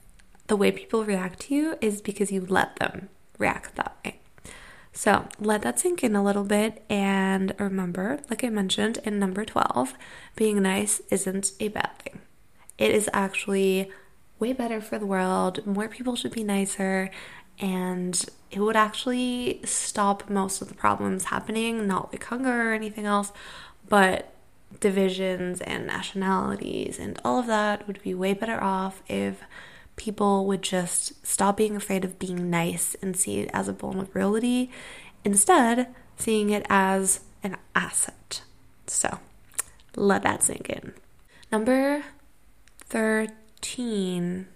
The 0.47 0.55
way 0.55 0.71
people 0.71 1.05
react 1.05 1.41
to 1.41 1.55
you 1.55 1.77
is 1.81 2.01
because 2.01 2.31
you 2.31 2.45
let 2.47 2.77
them 2.77 3.09
react 3.37 3.75
that 3.75 3.95
way. 4.03 4.19
So 4.93 5.27
let 5.39 5.61
that 5.61 5.79
sink 5.79 6.03
in 6.03 6.15
a 6.15 6.23
little 6.23 6.43
bit 6.43 6.83
and 6.89 7.53
remember, 7.59 8.19
like 8.31 8.43
I 8.43 8.49
mentioned 8.49 8.97
in 9.03 9.19
number 9.19 9.45
12, 9.45 9.93
being 10.35 10.61
nice 10.63 11.01
isn't 11.11 11.51
a 11.59 11.67
bad 11.67 11.99
thing. 11.99 12.21
It 12.79 12.91
is 12.91 13.09
actually 13.13 13.91
way 14.39 14.53
better 14.53 14.81
for 14.81 14.97
the 14.97 15.05
world. 15.05 15.65
More 15.67 15.87
people 15.87 16.15
should 16.15 16.33
be 16.33 16.43
nicer 16.43 17.11
and 17.59 18.25
it 18.49 18.59
would 18.59 18.75
actually 18.75 19.61
stop 19.65 20.29
most 20.29 20.61
of 20.61 20.67
the 20.67 20.75
problems 20.75 21.25
happening, 21.25 21.85
not 21.85 22.11
like 22.11 22.23
hunger 22.23 22.71
or 22.71 22.73
anything 22.73 23.05
else, 23.05 23.31
but 23.87 24.33
divisions 24.79 25.61
and 25.61 25.87
nationalities 25.87 26.99
and 26.99 27.19
all 27.23 27.39
of 27.39 27.47
that 27.47 27.87
would 27.87 28.01
be 28.03 28.13
way 28.13 28.33
better 28.33 28.61
off 28.61 29.01
if 29.07 29.41
people 29.97 30.45
would 30.45 30.61
just 30.61 31.25
stop 31.25 31.57
being 31.57 31.75
afraid 31.75 32.05
of 32.05 32.17
being 32.17 32.49
nice 32.49 32.95
and 33.01 33.17
see 33.17 33.39
it 33.39 33.49
as 33.51 33.67
a 33.67 33.73
vulnerability, 33.73 34.71
instead, 35.25 35.93
seeing 36.15 36.49
it 36.51 36.65
as 36.69 37.21
an 37.43 37.57
asset. 37.75 38.43
So, 38.85 39.19
let 39.95 40.23
that 40.23 40.43
sink 40.43 40.69
in. 40.69 40.93
Number 41.51 42.03
13. 42.85 44.47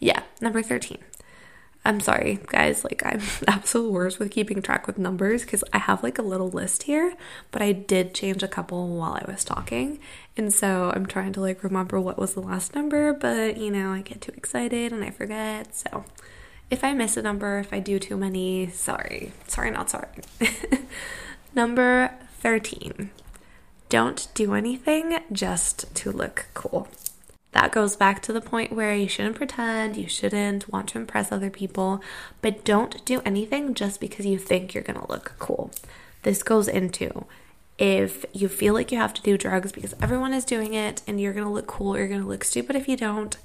Yeah, 0.00 0.22
number 0.40 0.62
13. 0.62 0.98
I'm 1.84 2.00
sorry, 2.00 2.38
guys. 2.46 2.84
Like, 2.84 3.02
I'm 3.04 3.20
absolute 3.48 3.90
worst 3.90 4.18
with 4.18 4.30
keeping 4.30 4.62
track 4.62 4.86
with 4.86 4.98
numbers 4.98 5.42
because 5.42 5.64
I 5.72 5.78
have 5.78 6.02
like 6.02 6.18
a 6.18 6.22
little 6.22 6.48
list 6.48 6.84
here, 6.84 7.14
but 7.50 7.60
I 7.60 7.72
did 7.72 8.14
change 8.14 8.42
a 8.42 8.48
couple 8.48 8.88
while 8.88 9.14
I 9.14 9.24
was 9.30 9.44
talking. 9.44 9.98
And 10.36 10.52
so 10.52 10.92
I'm 10.94 11.06
trying 11.06 11.32
to 11.34 11.40
like 11.40 11.64
remember 11.64 12.00
what 12.00 12.18
was 12.18 12.34
the 12.34 12.40
last 12.40 12.74
number, 12.74 13.12
but 13.12 13.56
you 13.56 13.70
know, 13.70 13.92
I 13.92 14.02
get 14.02 14.20
too 14.20 14.32
excited 14.36 14.92
and 14.92 15.02
I 15.04 15.10
forget. 15.10 15.74
So 15.74 16.04
if 16.70 16.84
I 16.84 16.94
miss 16.94 17.16
a 17.16 17.22
number, 17.22 17.58
if 17.58 17.72
I 17.72 17.80
do 17.80 17.98
too 17.98 18.16
many, 18.16 18.70
sorry. 18.70 19.32
Sorry, 19.48 19.70
not 19.70 19.90
sorry. 19.90 20.08
number 21.54 22.14
13. 22.40 23.10
Don't 23.88 24.28
do 24.34 24.54
anything 24.54 25.18
just 25.32 25.94
to 25.96 26.12
look 26.12 26.46
cool. 26.54 26.88
That 27.52 27.72
goes 27.72 27.96
back 27.96 28.22
to 28.22 28.32
the 28.32 28.40
point 28.40 28.72
where 28.72 28.94
you 28.94 29.08
shouldn't 29.08 29.36
pretend, 29.36 29.96
you 29.96 30.08
shouldn't 30.08 30.72
want 30.72 30.88
to 30.90 30.98
impress 30.98 31.30
other 31.30 31.50
people, 31.50 32.02
but 32.40 32.64
don't 32.64 33.04
do 33.04 33.20
anything 33.24 33.74
just 33.74 34.00
because 34.00 34.24
you 34.26 34.38
think 34.38 34.72
you're 34.74 34.82
gonna 34.82 35.10
look 35.10 35.34
cool. 35.38 35.70
This 36.22 36.42
goes 36.42 36.66
into 36.66 37.26
if 37.78 38.24
you 38.32 38.48
feel 38.48 38.74
like 38.74 38.92
you 38.92 38.98
have 38.98 39.14
to 39.14 39.22
do 39.22 39.36
drugs 39.36 39.72
because 39.72 39.94
everyone 40.00 40.32
is 40.32 40.44
doing 40.44 40.74
it 40.74 41.02
and 41.06 41.20
you're 41.20 41.32
gonna 41.32 41.52
look 41.52 41.66
cool, 41.66 41.96
you're 41.96 42.08
gonna 42.08 42.26
look 42.26 42.44
stupid 42.44 42.76
if 42.76 42.88
you 42.88 42.96
don't, 42.96 43.36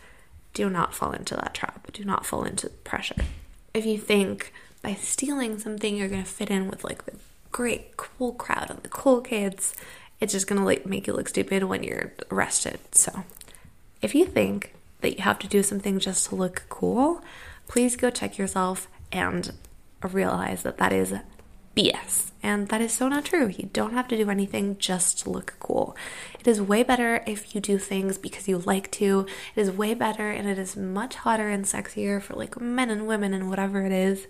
do 0.54 0.70
not 0.70 0.94
fall 0.94 1.12
into 1.12 1.36
that 1.36 1.54
trap. 1.54 1.92
Do 1.92 2.04
not 2.06 2.26
fall 2.26 2.44
into 2.44 2.70
pressure. 2.70 3.26
If 3.74 3.86
you 3.86 3.98
think 3.98 4.54
by 4.82 4.94
stealing 4.94 5.60
something 5.60 5.96
you're 5.96 6.08
gonna 6.08 6.24
fit 6.24 6.50
in 6.50 6.70
with 6.70 6.84
like 6.84 7.06
the 7.06 7.14
great 7.52 7.98
cool 7.98 8.34
crowd 8.34 8.70
and 8.70 8.80
the 8.84 8.90
cool 8.90 9.22
kids, 9.22 9.74
it's 10.22 10.34
just 10.34 10.48
gonna 10.48 10.66
like 10.66 10.86
make 10.86 11.08
you 11.08 11.14
look 11.14 11.30
stupid 11.30 11.64
when 11.64 11.84
you're 11.84 12.14
arrested. 12.32 12.80
So 12.92 13.24
if 14.02 14.16
you 14.16 14.26
think 14.26 14.74
that 15.02 15.18
you 15.18 15.24
have 15.24 15.40
to 15.40 15.48
do 15.48 15.64
something 15.64 16.00
just 16.00 16.30
to 16.30 16.36
look 16.36 16.64
cool, 16.70 17.22
please 17.68 17.96
go 17.96 18.10
check 18.10 18.38
yourself 18.38 18.88
and 19.12 19.54
realize 20.02 20.64
that 20.64 20.78
that 20.78 20.94
is 20.94 21.14
BS. 21.76 22.32
And 22.42 22.70
that 22.70 22.82
is 22.82 22.94
so 22.94 23.08
not 23.08 23.26
true. 23.26 23.48
You 23.48 23.70
don't 23.74 23.94
have 23.94 24.08
to 24.08 24.18
do 24.18 24.30
anything 24.30 24.78
just 24.78 25.20
to 25.20 25.30
look 25.30 25.56
cool. 25.60 25.96
It 26.40 26.48
is 26.48 26.62
way 26.62 26.82
better 26.82 27.24
if 27.28 27.54
you 27.54 27.62
do 27.62 27.78
things 27.78 28.18
because 28.18 28.48
you 28.48 28.58
like 28.58 28.90
to. 28.92 29.26
It 29.56 29.62
is 29.62 29.72
way 29.72 29.94
better 29.94 30.32
and 30.32 30.48
it 30.48 30.58
is 30.58 30.76
much 30.76 31.16
hotter 31.16 31.50
and 31.50 31.66
sexier 31.66 32.22
for 32.22 32.34
like 32.34 32.60
men 32.60 32.90
and 32.90 33.08
women 33.08 33.34
and 33.34 33.50
whatever 33.50 33.86
it 33.86 33.92
is 33.92 34.28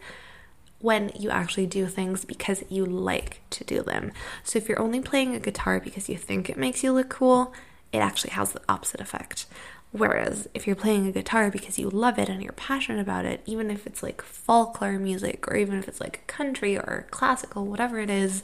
when 0.80 1.12
you 1.16 1.30
actually 1.30 1.66
do 1.66 1.88
things 1.88 2.26
because 2.26 2.64
you 2.70 2.86
like 2.86 3.42
to 3.52 3.64
do 3.64 3.82
them. 3.82 4.12
So 4.44 4.58
if 4.58 4.68
you're 4.70 4.82
only 4.82 5.02
playing 5.02 5.36
a 5.36 5.40
guitar 5.40 5.80
because 5.80 6.10
you 6.10 6.18
think 6.18 6.50
it 6.50 6.58
makes 6.58 6.84
you 6.84 6.92
look 6.92 7.10
cool, 7.10 7.54
it 7.92 8.00
actually 8.00 8.32
has 8.32 8.52
the 8.52 8.62
opposite 8.68 9.02
effect. 9.02 9.46
Whereas 9.92 10.50
if 10.54 10.68
you're 10.68 10.76
playing 10.76 11.08
a 11.08 11.12
guitar 11.12 11.50
because 11.50 11.80
you 11.80 11.90
love 11.90 12.20
it 12.20 12.30
and 12.30 12.44
you're 12.44 12.52
passionate 12.54 13.00
about 13.00 13.26
it, 13.26 13.42
even 13.46 13.72
if 13.72 13.88
it's 13.88 14.04
like 14.04 14.22
folklore 14.22 15.00
music 15.00 15.48
or 15.48 15.56
even 15.56 15.80
if 15.80 15.88
it's 15.88 16.02
like 16.02 16.28
country 16.28 16.78
or 16.78 17.08
classical, 17.10 17.66
whatever 17.66 18.00
it 18.00 18.10
is, 18.10 18.44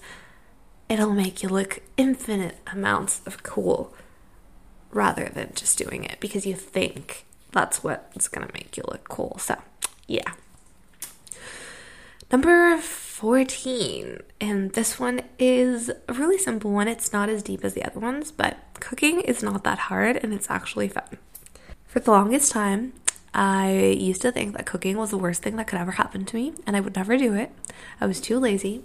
it'll 0.90 1.14
make 1.14 1.44
you 1.44 1.50
look 1.50 1.80
infinite 1.98 2.58
amounts 2.72 3.22
of 3.26 3.44
cool 3.44 3.94
rather 4.92 5.30
than 5.34 5.52
just 5.54 5.78
doing 5.78 6.04
it 6.06 6.18
because 6.20 6.46
you 6.46 6.56
think 6.56 7.26
that's 7.52 7.84
what's 7.84 8.28
gonna 8.28 8.50
make 8.54 8.78
you 8.78 8.84
look 8.88 9.08
cool. 9.10 9.38
So, 9.40 9.62
yeah. 10.08 10.34
Number 12.32 12.74
14. 13.14 14.22
And 14.42 14.74
this 14.74 15.00
one 15.00 15.22
is 15.38 15.92
a 16.08 16.14
really 16.14 16.40
simple 16.40 16.72
one. 16.72 16.88
It's 16.88 17.14
not 17.14 17.30
as 17.30 17.44
deep 17.44 17.64
as 17.64 17.76
the 17.76 17.86
other 17.86 18.00
ones, 18.00 18.32
but 18.32 18.58
cooking 18.80 19.22
is 19.22 19.44
not 19.44 19.64
that 19.64 19.78
hard 19.78 20.18
and 20.24 20.34
it's 20.34 20.50
actually 20.50 20.88
fun. 20.88 21.20
For 21.86 22.00
the 22.00 22.10
longest 22.10 22.52
time, 22.52 22.94
I 23.32 23.96
used 24.00 24.24
to 24.24 24.32
think 24.32 24.58
that 24.58 24.66
cooking 24.66 24.98
was 24.98 25.12
the 25.12 25.20
worst 25.20 25.44
thing 25.44 25.58
that 25.58 25.68
could 25.68 25.80
ever 25.80 25.92
happen 25.92 26.26
to 26.26 26.36
me, 26.36 26.54
and 26.66 26.76
I 26.76 26.80
would 26.80 26.96
never 26.96 27.16
do 27.16 27.36
it. 27.36 27.52
I 28.02 28.08
was 28.08 28.20
too 28.20 28.40
lazy 28.40 28.82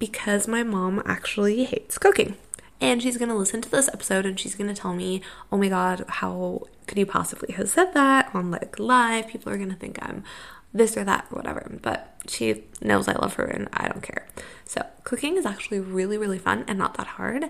because 0.00 0.48
my 0.48 0.64
mom 0.64 1.00
actually 1.06 1.64
hates 1.64 1.98
cooking. 1.98 2.34
And 2.80 3.00
she's 3.00 3.16
gonna 3.16 3.36
listen 3.36 3.60
to 3.62 3.70
this 3.70 3.88
episode 3.88 4.26
and 4.26 4.40
she's 4.40 4.56
gonna 4.56 4.74
tell 4.74 4.92
me, 4.92 5.22
oh 5.52 5.56
my 5.56 5.68
god, 5.68 6.04
how 6.08 6.62
could 6.88 6.98
you 6.98 7.06
possibly 7.06 7.54
have 7.54 7.68
said 7.68 7.94
that 7.94 8.28
on 8.34 8.50
like 8.50 8.80
live? 8.80 9.28
People 9.28 9.52
are 9.52 9.56
gonna 9.56 9.76
think 9.76 10.00
I'm 10.02 10.24
this 10.72 10.96
or 10.96 11.04
that 11.04 11.26
or 11.30 11.36
whatever. 11.36 11.78
But 11.82 12.14
she 12.26 12.64
knows 12.80 13.08
I 13.08 13.14
love 13.14 13.34
her 13.34 13.44
and 13.44 13.68
I 13.72 13.88
don't 13.88 14.02
care. 14.02 14.26
So, 14.64 14.84
cooking 15.04 15.36
is 15.36 15.46
actually 15.46 15.80
really, 15.80 16.18
really 16.18 16.38
fun 16.38 16.64
and 16.68 16.78
not 16.78 16.94
that 16.94 17.06
hard. 17.06 17.46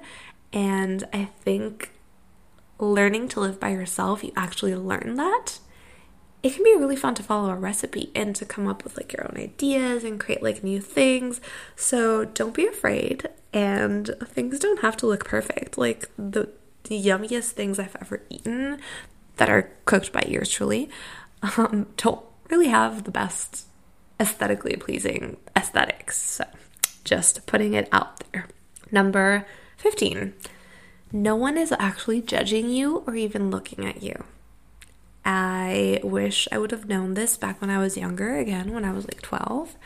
And 0.52 1.04
I 1.12 1.24
think 1.24 1.90
learning 2.78 3.28
to 3.28 3.40
live 3.40 3.58
by 3.58 3.70
yourself, 3.70 4.22
you 4.22 4.32
actually 4.36 4.74
learn 4.74 5.14
that. 5.16 5.58
It 6.42 6.54
can 6.54 6.62
be 6.62 6.76
really 6.76 6.94
fun 6.94 7.16
to 7.16 7.22
follow 7.22 7.50
a 7.50 7.56
recipe 7.56 8.12
and 8.14 8.34
to 8.36 8.44
come 8.44 8.68
up 8.68 8.84
with 8.84 8.96
like 8.96 9.12
your 9.12 9.26
own 9.26 9.36
ideas 9.36 10.04
and 10.04 10.20
create 10.20 10.42
like 10.42 10.62
new 10.62 10.80
things. 10.80 11.40
So 11.74 12.24
don't 12.24 12.54
be 12.54 12.66
afraid, 12.66 13.28
and 13.52 14.14
things 14.24 14.60
don't 14.60 14.80
have 14.80 14.96
to 14.98 15.06
look 15.06 15.24
perfect. 15.24 15.76
Like 15.76 16.08
the, 16.16 16.50
the 16.84 17.02
yummiest 17.02 17.50
things 17.50 17.80
I've 17.80 17.96
ever 18.00 18.22
eaten 18.30 18.78
that 19.36 19.50
are 19.50 19.70
cooked 19.84 20.12
by 20.12 20.24
yours 20.28 20.48
truly 20.48 20.90
um, 21.56 21.86
don't 21.96 22.24
really 22.50 22.68
have 22.68 23.04
the 23.04 23.10
best 23.10 23.66
aesthetically 24.20 24.76
pleasing 24.76 25.36
aesthetics. 25.56 26.18
So, 26.18 26.44
just 27.04 27.46
putting 27.46 27.74
it 27.74 27.88
out 27.92 28.24
there. 28.32 28.46
Number 28.90 29.46
15. 29.78 30.34
No 31.12 31.36
one 31.36 31.56
is 31.56 31.72
actually 31.78 32.20
judging 32.20 32.68
you 32.68 32.98
or 33.06 33.14
even 33.14 33.50
looking 33.50 33.86
at 33.86 34.02
you. 34.02 34.24
I 35.24 36.00
wish 36.02 36.48
I 36.50 36.58
would 36.58 36.70
have 36.70 36.88
known 36.88 37.14
this 37.14 37.36
back 37.36 37.60
when 37.60 37.70
I 37.70 37.78
was 37.78 37.96
younger, 37.96 38.36
again, 38.36 38.72
when 38.72 38.84
I 38.84 38.92
was 38.92 39.04
like 39.04 39.22
12. 39.22 39.76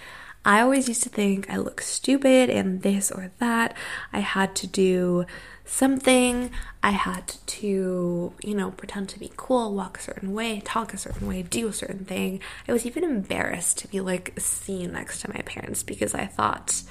I 0.44 0.61
always 0.61 0.88
used 0.88 1.05
to 1.05 1.09
think 1.09 1.48
I 1.48 1.57
look 1.57 1.81
stupid 1.81 2.51
and 2.51 2.83
this 2.83 3.11
or 3.11 3.31
that. 3.38 3.77
I 4.12 4.20
had 4.20 4.57
to 4.57 4.66
do 4.66 5.25
something. 5.64 6.51
I 6.83 6.90
had 6.90 7.35
to, 7.46 8.33
you 8.42 8.55
know, 8.55 8.72
pretend 8.72 9.09
to 9.11 9.18
be 9.18 9.31
cool, 9.37 9.75
walk 9.75 9.98
a 9.98 10.03
certain 10.03 10.33
way, 10.33 10.61
talk 10.64 10.92
a 10.92 10.98
certain 10.98 11.29
way, 11.29 11.42
do 11.42 11.68
a 11.68 11.72
certain 11.72 12.05
thing. 12.05 12.40
I 12.66 12.72
was 12.72 12.87
even 12.87 13.05
embarrassed 13.05 13.79
to 13.79 13.88
be 13.88 14.01
like 14.01 14.33
seen 14.38 14.92
next 14.92 15.20
to 15.22 15.31
my 15.31 15.40
parents 15.42 15.83
because 15.83 16.14
I 16.14 16.27
thought 16.27 16.83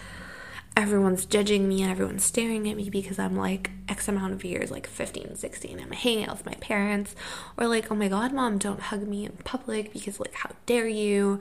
everyone's 0.78 1.26
judging 1.26 1.68
me 1.68 1.82
and 1.82 1.92
everyone's 1.92 2.24
staring 2.24 2.70
at 2.70 2.78
me 2.78 2.90
because 2.90 3.20
I'm 3.20 3.36
like 3.36 3.72
X 3.90 4.08
amount 4.08 4.34
of 4.34 4.44
years, 4.46 4.72
like 4.72 4.88
15, 4.88 5.36
16, 5.36 5.80
I'm 5.80 5.92
hanging 5.92 6.26
out 6.26 6.38
with 6.38 6.46
my 6.46 6.56
parents. 6.56 7.16
Or 7.58 7.68
like, 7.68 7.92
oh 7.92 7.96
my 7.96 8.08
god, 8.08 8.34
mom, 8.34 8.58
don't 8.58 8.80
hug 8.80 9.08
me 9.08 9.26
in 9.26 9.34
public 9.44 9.92
because 9.92 10.20
like 10.20 10.34
how 10.34 10.52
dare 10.66 10.88
you? 10.88 11.40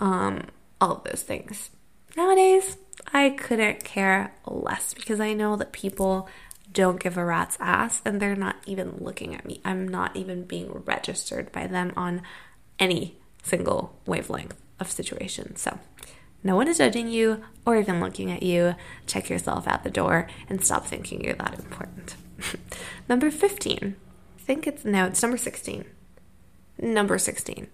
Um, 0.00 0.46
all 0.80 0.96
of 0.96 1.04
those 1.04 1.22
things. 1.22 1.70
Nowadays, 2.16 2.76
I 3.12 3.30
couldn't 3.30 3.84
care 3.84 4.34
less 4.46 4.94
because 4.94 5.20
I 5.20 5.32
know 5.32 5.56
that 5.56 5.72
people 5.72 6.28
don't 6.72 7.00
give 7.00 7.16
a 7.16 7.24
rat's 7.24 7.56
ass 7.60 8.02
and 8.04 8.20
they're 8.20 8.36
not 8.36 8.56
even 8.66 8.96
looking 8.98 9.34
at 9.34 9.44
me. 9.44 9.60
I'm 9.64 9.86
not 9.86 10.16
even 10.16 10.44
being 10.44 10.82
registered 10.84 11.52
by 11.52 11.66
them 11.66 11.92
on 11.96 12.22
any 12.78 13.16
single 13.42 13.96
wavelength 14.06 14.56
of 14.80 14.90
situation. 14.90 15.56
So, 15.56 15.78
no 16.44 16.56
one 16.56 16.68
is 16.68 16.78
judging 16.78 17.08
you 17.08 17.42
or 17.64 17.76
even 17.76 18.00
looking 18.00 18.30
at 18.30 18.42
you. 18.42 18.74
Check 19.06 19.30
yourself 19.30 19.68
out 19.68 19.84
the 19.84 19.90
door 19.90 20.28
and 20.48 20.64
stop 20.64 20.86
thinking 20.86 21.22
you're 21.22 21.34
that 21.34 21.58
important. 21.58 22.16
number 23.08 23.30
15. 23.30 23.96
I 24.36 24.40
think 24.40 24.66
it's 24.66 24.84
no, 24.84 25.06
it's 25.06 25.22
number 25.22 25.36
16. 25.36 25.84
Number 26.78 27.18
16. 27.18 27.68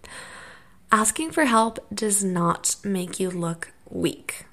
Asking 0.93 1.31
for 1.31 1.45
help 1.45 1.79
does 1.95 2.23
not 2.23 2.77
make 2.85 3.19
you 3.19 3.31
look 3.31 3.73
weak. 3.89 4.45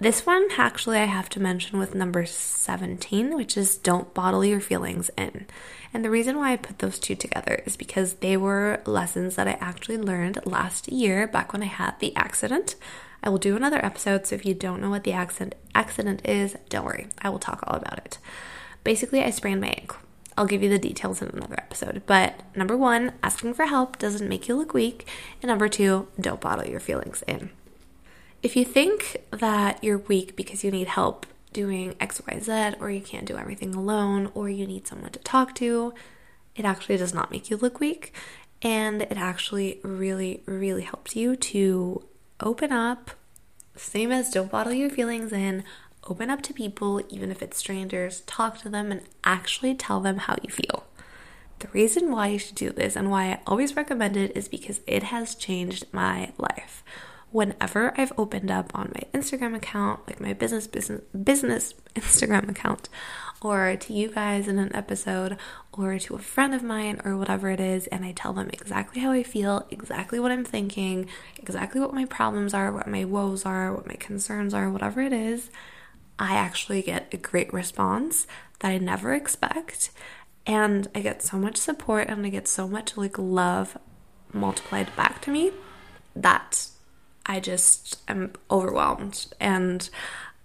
This 0.00 0.26
one, 0.26 0.48
actually, 0.58 0.98
I 0.98 1.04
have 1.04 1.28
to 1.30 1.40
mention 1.40 1.78
with 1.78 1.94
number 1.94 2.26
17, 2.26 3.36
which 3.36 3.56
is 3.56 3.76
don't 3.76 4.12
bottle 4.12 4.44
your 4.44 4.60
feelings 4.60 5.08
in. 5.16 5.46
And 5.92 6.04
the 6.04 6.10
reason 6.10 6.36
why 6.36 6.52
I 6.52 6.56
put 6.56 6.80
those 6.80 6.98
two 6.98 7.14
together 7.14 7.62
is 7.64 7.76
because 7.76 8.14
they 8.14 8.36
were 8.36 8.82
lessons 8.86 9.36
that 9.36 9.46
I 9.46 9.52
actually 9.60 9.98
learned 9.98 10.44
last 10.44 10.88
year 10.88 11.28
back 11.28 11.52
when 11.52 11.62
I 11.62 11.66
had 11.66 11.98
the 12.00 12.14
accident. 12.16 12.74
I 13.22 13.28
will 13.28 13.38
do 13.38 13.56
another 13.56 13.82
episode, 13.84 14.26
so 14.26 14.34
if 14.34 14.44
you 14.44 14.52
don't 14.52 14.82
know 14.82 14.90
what 14.90 15.04
the 15.04 15.12
accident 15.12 15.54
accident 15.74 16.26
is, 16.26 16.56
don't 16.68 16.84
worry. 16.84 17.06
I 17.22 17.30
will 17.30 17.38
talk 17.38 17.62
all 17.66 17.76
about 17.76 17.98
it. 17.98 18.18
Basically, 18.82 19.22
I 19.22 19.30
sprained 19.30 19.60
my 19.60 19.68
ankle. 19.68 20.00
I'll 20.36 20.46
give 20.46 20.62
you 20.62 20.68
the 20.68 20.78
details 20.78 21.22
in 21.22 21.28
another 21.28 21.54
episode. 21.56 22.02
But 22.04 22.42
number 22.56 22.76
one, 22.76 23.12
asking 23.22 23.54
for 23.54 23.66
help 23.66 23.98
doesn't 23.98 24.28
make 24.28 24.48
you 24.48 24.56
look 24.56 24.74
weak. 24.74 25.08
And 25.40 25.48
number 25.48 25.68
two, 25.68 26.08
don't 26.20 26.40
bottle 26.40 26.66
your 26.66 26.80
feelings 26.80 27.22
in. 27.28 27.50
If 28.44 28.56
you 28.56 28.64
think 28.66 29.22
that 29.30 29.82
you're 29.82 29.96
weak 29.96 30.36
because 30.36 30.62
you 30.62 30.70
need 30.70 30.88
help 30.88 31.24
doing 31.54 31.94
XYZ, 31.94 32.78
or 32.78 32.90
you 32.90 33.00
can't 33.00 33.24
do 33.24 33.38
everything 33.38 33.74
alone, 33.74 34.30
or 34.34 34.50
you 34.50 34.66
need 34.66 34.86
someone 34.86 35.12
to 35.12 35.18
talk 35.20 35.54
to, 35.54 35.94
it 36.54 36.66
actually 36.66 36.98
does 36.98 37.14
not 37.14 37.30
make 37.30 37.48
you 37.48 37.56
look 37.56 37.80
weak. 37.80 38.12
And 38.60 39.00
it 39.00 39.16
actually 39.16 39.80
really, 39.82 40.42
really 40.44 40.82
helps 40.82 41.16
you 41.16 41.36
to 41.36 42.04
open 42.40 42.70
up, 42.70 43.12
same 43.76 44.12
as 44.12 44.30
don't 44.30 44.50
bottle 44.50 44.74
your 44.74 44.90
feelings 44.90 45.32
in, 45.32 45.64
open 46.06 46.28
up 46.28 46.42
to 46.42 46.52
people, 46.52 47.00
even 47.08 47.30
if 47.30 47.40
it's 47.40 47.56
strangers, 47.56 48.20
talk 48.26 48.58
to 48.58 48.68
them, 48.68 48.92
and 48.92 49.00
actually 49.24 49.74
tell 49.74 50.00
them 50.00 50.18
how 50.18 50.36
you 50.42 50.50
feel. 50.50 50.84
The 51.60 51.68
reason 51.68 52.12
why 52.12 52.26
you 52.26 52.38
should 52.38 52.56
do 52.56 52.68
this 52.68 52.94
and 52.94 53.10
why 53.10 53.24
I 53.24 53.40
always 53.46 53.74
recommend 53.74 54.18
it 54.18 54.36
is 54.36 54.48
because 54.48 54.82
it 54.86 55.04
has 55.04 55.34
changed 55.34 55.86
my 55.92 56.32
life 56.36 56.82
whenever 57.34 57.92
I've 58.00 58.12
opened 58.16 58.48
up 58.48 58.70
on 58.76 58.92
my 58.94 59.02
Instagram 59.12 59.56
account, 59.56 60.06
like 60.06 60.20
my 60.20 60.32
business 60.34 60.68
business 60.68 61.02
business 61.10 61.74
Instagram 61.96 62.48
account, 62.48 62.88
or 63.42 63.74
to 63.74 63.92
you 63.92 64.08
guys 64.08 64.46
in 64.46 64.56
an 64.60 64.72
episode, 64.72 65.36
or 65.72 65.98
to 65.98 66.14
a 66.14 66.20
friend 66.20 66.54
of 66.54 66.62
mine, 66.62 67.00
or 67.04 67.16
whatever 67.16 67.50
it 67.50 67.58
is, 67.58 67.88
and 67.88 68.04
I 68.04 68.12
tell 68.12 68.32
them 68.32 68.50
exactly 68.52 69.02
how 69.02 69.10
I 69.10 69.24
feel, 69.24 69.66
exactly 69.72 70.20
what 70.20 70.30
I'm 70.30 70.44
thinking, 70.44 71.08
exactly 71.36 71.80
what 71.80 71.92
my 71.92 72.04
problems 72.04 72.54
are, 72.54 72.70
what 72.70 72.86
my 72.86 73.04
woes 73.04 73.44
are, 73.44 73.74
what 73.74 73.88
my 73.88 73.96
concerns 73.96 74.54
are, 74.54 74.70
whatever 74.70 75.02
it 75.02 75.12
is, 75.12 75.50
I 76.20 76.36
actually 76.36 76.82
get 76.82 77.12
a 77.12 77.16
great 77.16 77.52
response 77.52 78.28
that 78.60 78.68
I 78.68 78.78
never 78.78 79.12
expect. 79.12 79.90
And 80.46 80.86
I 80.94 81.00
get 81.00 81.20
so 81.20 81.38
much 81.38 81.56
support 81.56 82.06
and 82.08 82.24
I 82.24 82.28
get 82.28 82.46
so 82.46 82.68
much 82.68 82.96
like 82.96 83.18
love 83.18 83.76
multiplied 84.32 84.94
back 84.94 85.20
to 85.22 85.32
me 85.32 85.50
that 86.14 86.68
I 87.26 87.40
just 87.40 88.00
am 88.08 88.32
overwhelmed 88.50 89.26
and 89.40 89.88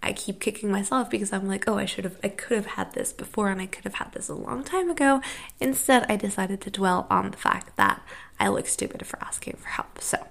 I 0.01 0.13
keep 0.13 0.39
kicking 0.39 0.71
myself 0.71 1.09
because 1.09 1.33
I'm 1.33 1.47
like, 1.47 1.67
oh, 1.67 1.77
I 1.77 1.85
should 1.85 2.05
have, 2.05 2.17
I 2.23 2.29
could 2.29 2.55
have 2.55 2.65
had 2.65 2.93
this 2.93 3.11
before 3.11 3.49
and 3.49 3.61
I 3.61 3.65
could 3.65 3.83
have 3.83 3.95
had 3.95 4.13
this 4.13 4.29
a 4.29 4.33
long 4.33 4.63
time 4.63 4.89
ago. 4.89 5.21
Instead, 5.59 6.05
I 6.07 6.15
decided 6.15 6.61
to 6.61 6.71
dwell 6.71 7.05
on 7.09 7.31
the 7.31 7.37
fact 7.37 7.75
that 7.75 8.01
I 8.39 8.47
look 8.47 8.67
stupid 8.67 9.05
for 9.05 9.21
asking 9.21 9.57
for 9.57 9.67
help. 9.67 9.99
So, 9.99 10.25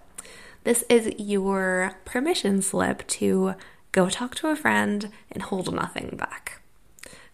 this 0.64 0.84
is 0.88 1.12
your 1.18 1.96
permission 2.04 2.62
slip 2.62 3.06
to 3.08 3.54
go 3.92 4.08
talk 4.08 4.34
to 4.36 4.48
a 4.48 4.56
friend 4.56 5.10
and 5.30 5.42
hold 5.42 5.72
nothing 5.74 6.16
back. 6.16 6.62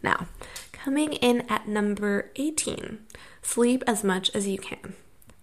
Now, 0.02 0.26
coming 0.72 1.14
in 1.14 1.42
at 1.48 1.68
number 1.68 2.30
18, 2.36 2.98
sleep 3.42 3.84
as 3.86 4.02
much 4.02 4.30
as 4.34 4.46
you 4.46 4.58
can. 4.58 4.94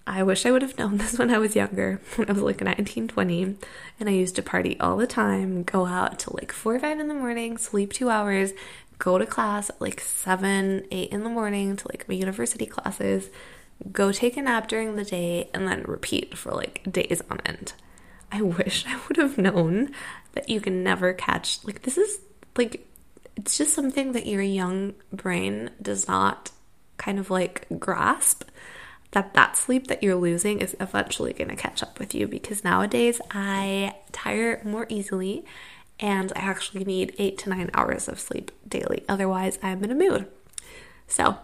I 0.05 0.23
wish 0.23 0.45
I 0.45 0.51
would 0.51 0.61
have 0.61 0.77
known 0.77 0.97
this 0.99 1.17
when 1.17 1.33
I 1.33 1.37
was 1.37 1.55
younger, 1.55 2.01
when 2.15 2.29
I 2.29 2.33
was 2.33 2.41
like 2.41 2.61
19, 2.61 3.07
20, 3.07 3.55
and 3.99 4.09
I 4.09 4.11
used 4.11 4.35
to 4.35 4.43
party 4.43 4.79
all 4.79 4.97
the 4.97 5.07
time, 5.07 5.63
go 5.63 5.85
out 5.85 6.19
till 6.19 6.35
like 6.39 6.51
4 6.51 6.75
or 6.75 6.79
5 6.79 6.99
in 6.99 7.07
the 7.07 7.13
morning, 7.13 7.57
sleep 7.57 7.93
two 7.93 8.09
hours, 8.09 8.53
go 8.99 9.17
to 9.17 9.25
class 9.25 9.69
at 9.69 9.81
like 9.81 9.99
7, 9.99 10.85
8 10.89 11.09
in 11.09 11.23
the 11.23 11.29
morning 11.29 11.75
to 11.75 11.87
like 11.87 12.07
my 12.07 12.15
university 12.15 12.65
classes, 12.65 13.29
go 13.91 14.11
take 14.11 14.37
a 14.37 14.41
nap 14.41 14.67
during 14.67 14.95
the 14.95 15.05
day, 15.05 15.49
and 15.53 15.67
then 15.67 15.83
repeat 15.83 16.37
for 16.37 16.51
like 16.51 16.81
days 16.89 17.21
on 17.29 17.39
end. 17.45 17.73
I 18.31 18.41
wish 18.41 18.85
I 18.87 18.99
would 19.07 19.17
have 19.17 19.37
known 19.37 19.91
that 20.33 20.49
you 20.49 20.61
can 20.61 20.83
never 20.83 21.13
catch. 21.13 21.63
Like, 21.63 21.81
this 21.83 21.97
is 21.97 22.19
like, 22.57 22.87
it's 23.35 23.57
just 23.57 23.73
something 23.73 24.11
that 24.11 24.25
your 24.25 24.41
young 24.41 24.93
brain 25.11 25.71
does 25.81 26.07
not 26.07 26.51
kind 26.97 27.17
of 27.17 27.29
like 27.31 27.65
grasp 27.79 28.43
that 29.11 29.33
that 29.33 29.57
sleep 29.57 29.87
that 29.87 30.01
you're 30.01 30.15
losing 30.15 30.59
is 30.59 30.75
eventually 30.79 31.33
going 31.33 31.49
to 31.49 31.55
catch 31.55 31.83
up 31.83 31.99
with 31.99 32.15
you 32.15 32.27
because 32.27 32.63
nowadays 32.63 33.19
I 33.29 33.95
tire 34.11 34.61
more 34.63 34.85
easily 34.89 35.45
and 35.99 36.31
I 36.35 36.39
actually 36.39 36.83
need 36.83 37.13
8 37.17 37.37
to 37.39 37.49
9 37.49 37.71
hours 37.73 38.07
of 38.07 38.19
sleep 38.19 38.51
daily 38.67 39.03
otherwise 39.07 39.59
I'm 39.61 39.83
in 39.83 39.91
a 39.91 39.95
mood. 39.95 40.27
So, 41.07 41.37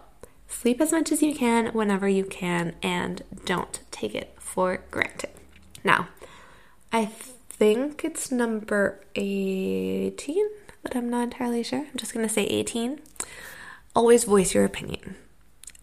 sleep 0.48 0.80
as 0.80 0.92
much 0.92 1.12
as 1.12 1.22
you 1.22 1.34
can 1.34 1.68
whenever 1.68 2.08
you 2.08 2.24
can 2.24 2.74
and 2.82 3.22
don't 3.44 3.80
take 3.90 4.14
it 4.14 4.34
for 4.38 4.82
granted. 4.90 5.30
Now, 5.84 6.08
I 6.90 7.06
think 7.50 8.02
it's 8.02 8.32
number 8.32 9.00
18, 9.14 10.48
but 10.82 10.96
I'm 10.96 11.10
not 11.10 11.24
entirely 11.24 11.62
sure. 11.62 11.80
I'm 11.80 11.96
just 11.96 12.14
going 12.14 12.26
to 12.26 12.32
say 12.32 12.44
18. 12.44 13.00
Always 13.94 14.24
voice 14.24 14.54
your 14.54 14.64
opinion 14.64 15.16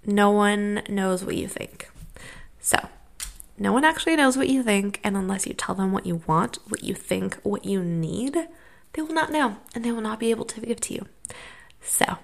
no 0.05 0.31
one 0.31 0.83
knows 0.89 1.23
what 1.23 1.35
you 1.35 1.47
think. 1.47 1.89
So, 2.59 2.89
no 3.57 3.71
one 3.71 3.85
actually 3.85 4.15
knows 4.15 4.37
what 4.37 4.49
you 4.49 4.63
think, 4.63 4.99
and 5.03 5.15
unless 5.15 5.47
you 5.47 5.53
tell 5.53 5.75
them 5.75 5.91
what 5.91 6.05
you 6.05 6.21
want, 6.27 6.57
what 6.67 6.83
you 6.83 6.93
think, 6.93 7.35
what 7.43 7.65
you 7.65 7.83
need, 7.83 8.47
they 8.93 9.01
will 9.01 9.13
not 9.13 9.31
know 9.31 9.57
and 9.73 9.83
they 9.83 9.91
will 9.91 10.01
not 10.01 10.19
be 10.19 10.31
able 10.31 10.45
to 10.45 10.61
give 10.61 10.81
to 10.81 10.93
you. 10.93 11.05
So, 11.81 12.17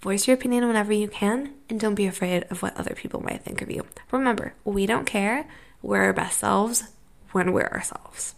voice 0.00 0.26
your 0.26 0.34
opinion 0.34 0.66
whenever 0.66 0.92
you 0.92 1.08
can, 1.08 1.54
and 1.68 1.78
don't 1.78 1.94
be 1.94 2.06
afraid 2.06 2.44
of 2.50 2.62
what 2.62 2.76
other 2.76 2.94
people 2.94 3.22
might 3.22 3.42
think 3.42 3.60
of 3.60 3.70
you. 3.70 3.86
Remember, 4.10 4.54
we 4.64 4.86
don't 4.86 5.06
care. 5.06 5.48
We're 5.82 6.04
our 6.04 6.12
best 6.12 6.38
selves 6.38 6.84
when 7.32 7.52
we're 7.52 7.68
ourselves. 7.68 8.34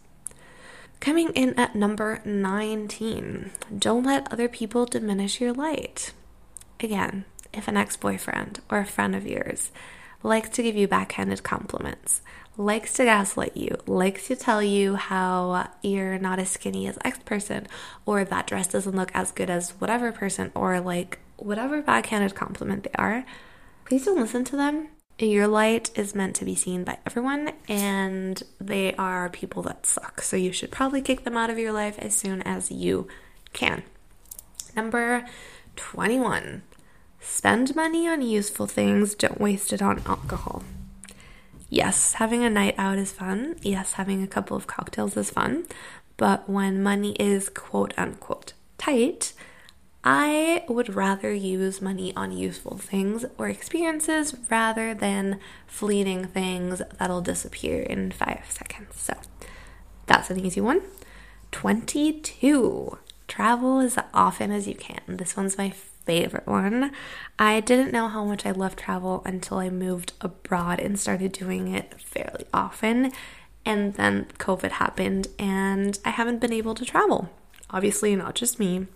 Coming 1.00 1.30
in 1.30 1.58
at 1.58 1.74
number 1.74 2.20
19, 2.24 3.52
don't 3.78 4.04
let 4.04 4.30
other 4.32 4.48
people 4.48 4.84
diminish 4.84 5.40
your 5.40 5.52
light. 5.52 6.12
Again, 6.78 7.24
if 7.52 7.68
an 7.68 7.76
ex 7.76 7.96
boyfriend 7.96 8.60
or 8.70 8.78
a 8.78 8.86
friend 8.86 9.14
of 9.14 9.26
yours 9.26 9.70
likes 10.22 10.50
to 10.50 10.62
give 10.62 10.76
you 10.76 10.86
backhanded 10.86 11.42
compliments, 11.42 12.20
likes 12.56 12.92
to 12.94 13.04
gaslight 13.04 13.56
you, 13.56 13.76
likes 13.86 14.26
to 14.26 14.36
tell 14.36 14.62
you 14.62 14.96
how 14.96 15.68
you're 15.82 16.18
not 16.18 16.38
as 16.38 16.50
skinny 16.50 16.86
as 16.86 16.98
X 17.04 17.18
person, 17.20 17.66
or 18.04 18.24
that 18.24 18.46
dress 18.46 18.66
doesn't 18.66 18.96
look 18.96 19.10
as 19.14 19.32
good 19.32 19.50
as 19.50 19.70
whatever 19.72 20.12
person, 20.12 20.52
or 20.54 20.80
like 20.80 21.18
whatever 21.36 21.80
backhanded 21.80 22.34
compliment 22.34 22.84
they 22.84 22.90
are, 22.96 23.24
please 23.86 24.04
don't 24.04 24.20
listen 24.20 24.44
to 24.44 24.56
them. 24.56 24.88
Your 25.18 25.46
light 25.46 25.90
is 25.98 26.14
meant 26.14 26.36
to 26.36 26.46
be 26.46 26.54
seen 26.54 26.84
by 26.84 26.98
everyone, 27.04 27.52
and 27.68 28.42
they 28.58 28.94
are 28.94 29.28
people 29.28 29.62
that 29.64 29.84
suck. 29.84 30.22
So 30.22 30.36
you 30.36 30.52
should 30.52 30.70
probably 30.70 31.02
kick 31.02 31.24
them 31.24 31.36
out 31.36 31.50
of 31.50 31.58
your 31.58 31.72
life 31.72 31.98
as 31.98 32.14
soon 32.14 32.40
as 32.42 32.70
you 32.70 33.06
can. 33.52 33.82
Number 34.74 35.26
21 35.76 36.62
Spend 37.20 37.76
money 37.76 38.08
on 38.08 38.22
useful 38.22 38.66
things, 38.66 39.14
don't 39.14 39.40
waste 39.40 39.72
it 39.72 39.82
on 39.82 40.02
alcohol. 40.06 40.62
Yes, 41.68 42.14
having 42.14 42.42
a 42.42 42.50
night 42.50 42.74
out 42.78 42.98
is 42.98 43.12
fun. 43.12 43.56
Yes, 43.62 43.92
having 43.92 44.22
a 44.22 44.26
couple 44.26 44.56
of 44.56 44.66
cocktails 44.66 45.16
is 45.16 45.30
fun. 45.30 45.66
But 46.16 46.48
when 46.50 46.82
money 46.82 47.12
is 47.12 47.48
quote 47.48 47.94
unquote 47.96 48.54
tight, 48.76 49.32
I 50.02 50.64
would 50.68 50.94
rather 50.94 51.32
use 51.32 51.82
money 51.82 52.14
on 52.16 52.32
useful 52.32 52.78
things 52.78 53.24
or 53.36 53.48
experiences 53.48 54.34
rather 54.50 54.94
than 54.94 55.38
fleeting 55.66 56.26
things 56.26 56.80
that'll 56.98 57.20
disappear 57.20 57.82
in 57.82 58.10
five 58.10 58.44
seconds. 58.48 58.96
So 58.96 59.14
that's 60.06 60.30
an 60.30 60.40
easy 60.40 60.60
one. 60.60 60.82
22. 61.52 62.98
Travel 63.28 63.80
as 63.80 63.98
often 64.14 64.50
as 64.50 64.66
you 64.66 64.74
can. 64.74 65.00
This 65.06 65.36
one's 65.36 65.58
my 65.58 65.70
favorite 66.04 66.46
one. 66.46 66.92
I 67.38 67.60
didn't 67.60 67.92
know 67.92 68.08
how 68.08 68.24
much 68.24 68.46
I 68.46 68.50
loved 68.50 68.78
travel 68.78 69.22
until 69.24 69.58
I 69.58 69.70
moved 69.70 70.12
abroad 70.20 70.80
and 70.80 70.98
started 70.98 71.32
doing 71.32 71.74
it 71.74 72.00
fairly 72.00 72.46
often. 72.52 73.12
And 73.64 73.94
then 73.94 74.26
COVID 74.38 74.72
happened, 74.72 75.28
and 75.38 75.98
I 76.04 76.10
haven't 76.10 76.40
been 76.40 76.52
able 76.52 76.74
to 76.74 76.84
travel. 76.84 77.28
Obviously, 77.70 78.16
not 78.16 78.34
just 78.34 78.58
me, 78.58 78.86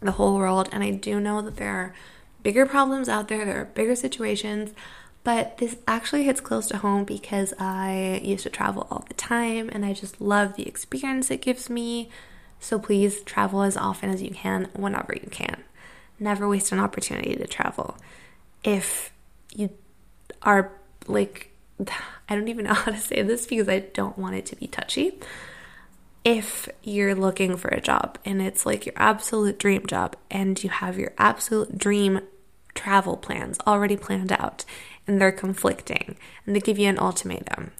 the 0.00 0.12
whole 0.12 0.36
world. 0.36 0.68
And 0.72 0.82
I 0.82 0.90
do 0.90 1.20
know 1.20 1.40
that 1.42 1.56
there 1.56 1.70
are 1.70 1.94
bigger 2.42 2.66
problems 2.66 3.08
out 3.08 3.28
there, 3.28 3.44
there 3.44 3.60
are 3.60 3.66
bigger 3.66 3.94
situations. 3.94 4.72
But 5.24 5.58
this 5.58 5.76
actually 5.86 6.24
hits 6.24 6.40
close 6.40 6.66
to 6.68 6.78
home 6.78 7.04
because 7.04 7.54
I 7.56 8.20
used 8.24 8.42
to 8.42 8.50
travel 8.50 8.88
all 8.90 9.04
the 9.06 9.14
time 9.14 9.70
and 9.72 9.84
I 9.84 9.92
just 9.92 10.20
love 10.20 10.56
the 10.56 10.66
experience 10.66 11.30
it 11.30 11.40
gives 11.40 11.70
me. 11.70 12.10
So 12.58 12.76
please 12.80 13.22
travel 13.22 13.62
as 13.62 13.76
often 13.76 14.10
as 14.10 14.20
you 14.20 14.32
can, 14.32 14.68
whenever 14.74 15.14
you 15.14 15.30
can 15.30 15.62
never 16.22 16.48
waste 16.48 16.72
an 16.72 16.78
opportunity 16.78 17.34
to 17.34 17.46
travel. 17.46 17.96
If 18.64 19.12
you 19.54 19.70
are 20.42 20.72
like, 21.06 21.52
I 22.28 22.36
don't 22.36 22.48
even 22.48 22.64
know 22.64 22.74
how 22.74 22.92
to 22.92 22.98
say 22.98 23.22
this 23.22 23.46
because 23.46 23.68
I 23.68 23.80
don't 23.80 24.18
want 24.18 24.36
it 24.36 24.46
to 24.46 24.56
be 24.56 24.66
touchy. 24.66 25.18
If 26.24 26.68
you're 26.82 27.16
looking 27.16 27.56
for 27.56 27.68
a 27.68 27.80
job 27.80 28.16
and 28.24 28.40
it's 28.40 28.64
like 28.64 28.86
your 28.86 28.94
absolute 28.96 29.58
dream 29.58 29.86
job 29.86 30.14
and 30.30 30.62
you 30.62 30.70
have 30.70 30.96
your 30.96 31.12
absolute 31.18 31.76
dream 31.76 32.20
travel 32.74 33.16
plans 33.16 33.58
already 33.66 33.96
planned 33.96 34.30
out 34.32 34.64
and 35.06 35.20
they're 35.20 35.32
conflicting 35.32 36.16
and 36.46 36.54
they 36.54 36.60
give 36.60 36.78
you 36.78 36.88
an 36.88 36.98
ultimatum, 36.98 37.72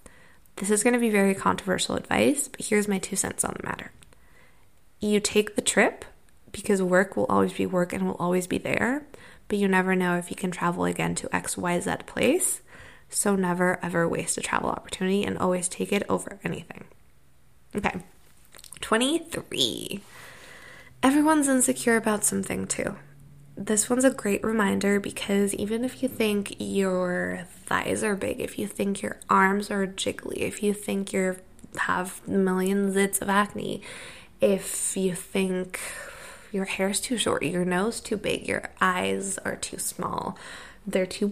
this 0.56 0.70
is 0.70 0.82
going 0.82 0.94
to 0.94 0.98
be 0.98 1.08
very 1.08 1.34
controversial 1.34 1.94
advice, 1.94 2.48
but 2.48 2.66
here's 2.66 2.88
my 2.88 2.98
two 2.98 3.16
cents 3.16 3.44
on 3.44 3.54
the 3.56 3.66
matter. 3.66 3.92
You 5.00 5.20
take 5.20 5.54
the 5.54 5.62
trip 5.62 6.04
because 6.52 6.82
work 6.82 7.16
will 7.16 7.26
always 7.26 7.54
be 7.54 7.66
work 7.66 7.92
and 7.92 8.06
will 8.06 8.16
always 8.16 8.46
be 8.46 8.58
there, 8.58 9.04
but 9.48 9.58
you 9.58 9.66
never 9.66 9.96
know 9.96 10.16
if 10.16 10.30
you 10.30 10.36
can 10.36 10.50
travel 10.50 10.84
again 10.84 11.14
to 11.16 11.28
XYZ 11.28 12.06
place. 12.06 12.60
So 13.08 13.36
never 13.36 13.78
ever 13.82 14.08
waste 14.08 14.38
a 14.38 14.40
travel 14.40 14.70
opportunity 14.70 15.24
and 15.24 15.36
always 15.36 15.68
take 15.68 15.92
it 15.92 16.02
over 16.08 16.38
anything. 16.44 16.84
Okay. 17.74 18.00
23. 18.80 20.00
Everyone's 21.02 21.48
insecure 21.48 21.96
about 21.96 22.24
something 22.24 22.66
too. 22.66 22.96
This 23.56 23.90
one's 23.90 24.04
a 24.04 24.10
great 24.10 24.42
reminder 24.42 24.98
because 24.98 25.54
even 25.54 25.84
if 25.84 26.02
you 26.02 26.08
think 26.08 26.56
your 26.58 27.46
thighs 27.66 28.02
are 28.02 28.16
big, 28.16 28.40
if 28.40 28.58
you 28.58 28.66
think 28.66 29.02
your 29.02 29.18
arms 29.28 29.70
are 29.70 29.86
jiggly, 29.86 30.38
if 30.38 30.62
you 30.62 30.72
think 30.72 31.12
you 31.12 31.36
have 31.76 32.26
million 32.26 32.92
zits 32.92 33.20
of 33.20 33.28
acne, 33.28 33.82
if 34.40 34.96
you 34.96 35.14
think 35.14 35.80
your 36.52 36.66
hair's 36.66 37.00
too 37.00 37.16
short, 37.16 37.42
your 37.42 37.64
nose 37.64 38.00
too 38.00 38.16
big, 38.16 38.46
your 38.46 38.70
eyes 38.80 39.38
are 39.38 39.56
too 39.56 39.78
small, 39.78 40.36
they're 40.86 41.06
too 41.06 41.28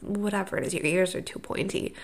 whatever 0.00 0.56
it 0.56 0.66
is, 0.66 0.74
your 0.74 0.84
ears 0.84 1.14
are 1.14 1.20
too 1.20 1.38
pointy. 1.38 1.94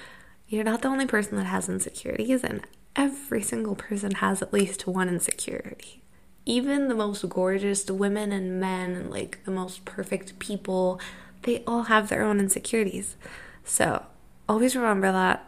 You're 0.48 0.64
not 0.64 0.82
the 0.82 0.88
only 0.88 1.06
person 1.06 1.36
that 1.36 1.44
has 1.44 1.68
insecurities, 1.68 2.42
and 2.42 2.62
every 2.96 3.42
single 3.42 3.74
person 3.74 4.12
has 4.16 4.40
at 4.42 4.52
least 4.52 4.86
one 4.86 5.08
insecurity. 5.08 6.02
Even 6.46 6.88
the 6.88 6.94
most 6.94 7.28
gorgeous 7.28 7.86
women 7.90 8.32
and 8.32 8.58
men, 8.58 8.92
and 8.92 9.10
like 9.10 9.44
the 9.44 9.50
most 9.50 9.84
perfect 9.84 10.38
people, 10.38 10.98
they 11.42 11.62
all 11.66 11.84
have 11.84 12.08
their 12.08 12.22
own 12.22 12.40
insecurities. 12.40 13.16
So 13.64 14.06
always 14.48 14.74
remember 14.74 15.12
that 15.12 15.44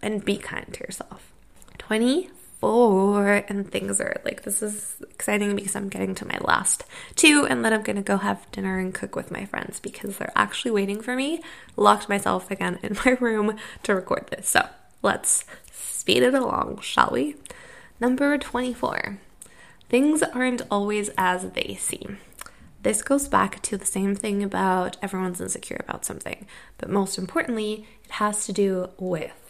and 0.00 0.24
be 0.24 0.36
kind 0.36 0.72
to 0.72 0.80
yourself. 0.80 1.32
24, 1.78 3.44
and 3.48 3.70
things 3.70 4.00
are 4.00 4.20
like 4.24 4.42
this 4.42 4.62
is 4.62 5.02
exciting 5.20 5.54
because 5.54 5.76
I'm 5.76 5.90
getting 5.90 6.14
to 6.14 6.26
my 6.26 6.38
last 6.40 6.82
two, 7.14 7.46
and 7.46 7.62
then 7.62 7.74
I'm 7.74 7.82
gonna 7.82 8.00
go 8.00 8.16
have 8.16 8.50
dinner 8.52 8.78
and 8.78 8.94
cook 8.94 9.14
with 9.14 9.30
my 9.30 9.44
friends 9.44 9.78
because 9.78 10.16
they're 10.16 10.32
actually 10.34 10.70
waiting 10.70 11.02
for 11.02 11.14
me. 11.14 11.42
Locked 11.76 12.08
myself 12.08 12.50
again 12.50 12.78
in 12.82 12.96
my 13.04 13.18
room 13.20 13.56
to 13.82 13.94
record 13.94 14.28
this. 14.30 14.48
So 14.48 14.66
let's 15.02 15.44
speed 15.70 16.22
it 16.22 16.32
along, 16.32 16.80
shall 16.80 17.10
we? 17.12 17.36
Number 18.00 18.38
24. 18.38 19.18
Things 19.90 20.22
aren't 20.22 20.62
always 20.70 21.10
as 21.18 21.50
they 21.50 21.76
seem. 21.78 22.16
This 22.82 23.02
goes 23.02 23.28
back 23.28 23.60
to 23.64 23.76
the 23.76 23.84
same 23.84 24.14
thing 24.14 24.42
about 24.42 24.96
everyone's 25.02 25.42
insecure 25.42 25.80
about 25.80 26.06
something, 26.06 26.46
but 26.78 26.88
most 26.88 27.18
importantly, 27.18 27.86
it 28.06 28.12
has 28.12 28.46
to 28.46 28.54
do 28.54 28.88
with 28.98 29.40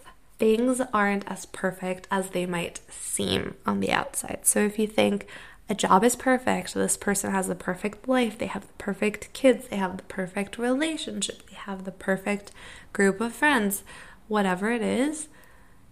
things 0.40 0.80
aren't 0.94 1.30
as 1.30 1.44
perfect 1.46 2.09
as 2.11 2.30
they 2.30 2.46
might 2.46 2.80
seem 2.88 3.54
on 3.66 3.78
the 3.78 3.92
outside. 3.92 4.40
So 4.42 4.59
if 4.61 4.78
you 4.78 4.87
think 4.87 5.26
a 5.70 5.74
job 5.74 6.02
is 6.02 6.16
perfect, 6.16 6.74
this 6.74 6.96
person 6.96 7.30
has 7.30 7.46
the 7.46 7.54
perfect 7.54 8.09
life, 8.09 8.37
they 8.37 8.46
have 8.46 8.66
the 8.66 8.72
perfect 8.74 9.33
kids, 9.33 9.68
they 9.68 9.76
have 9.76 9.96
the 9.96 10.02
perfect 10.02 10.59
relationship, 10.59 11.48
they 11.48 11.56
have 11.56 11.85
the 11.85 11.92
perfect 11.92 12.50
group 12.92 13.20
of 13.20 13.33
friends, 13.33 13.85
whatever 14.26 14.72
it 14.72 14.83
is, 14.83 15.28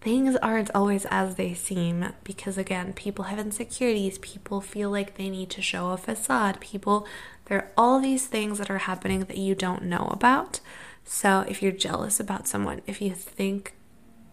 things 0.00 0.36
aren't 0.36 0.70
always 0.74 1.06
as 1.06 1.34
they 1.36 1.54
seem 1.54 2.12
because 2.22 2.56
again 2.56 2.92
people 2.92 3.24
have 3.24 3.38
insecurities 3.38 4.16
people 4.18 4.60
feel 4.60 4.90
like 4.90 5.16
they 5.16 5.28
need 5.28 5.50
to 5.50 5.60
show 5.60 5.90
a 5.90 5.96
facade 5.96 6.60
people 6.60 7.04
there 7.46 7.58
are 7.58 7.70
all 7.76 7.98
these 7.98 8.26
things 8.26 8.58
that 8.58 8.70
are 8.70 8.78
happening 8.78 9.20
that 9.20 9.38
you 9.38 9.54
don't 9.54 9.82
know 9.82 10.08
about. 10.10 10.60
So 11.04 11.46
if 11.48 11.62
you're 11.62 11.72
jealous 11.72 12.20
about 12.20 12.46
someone 12.46 12.82
if 12.86 13.00
you 13.00 13.10
think 13.10 13.74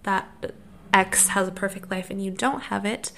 that 0.04 0.54
x 0.94 1.30
has 1.30 1.48
a 1.48 1.52
perfect 1.52 1.90
life 1.90 2.10
and 2.10 2.24
you 2.24 2.30
don't 2.30 2.64
have 2.64 2.86
it 2.86 3.12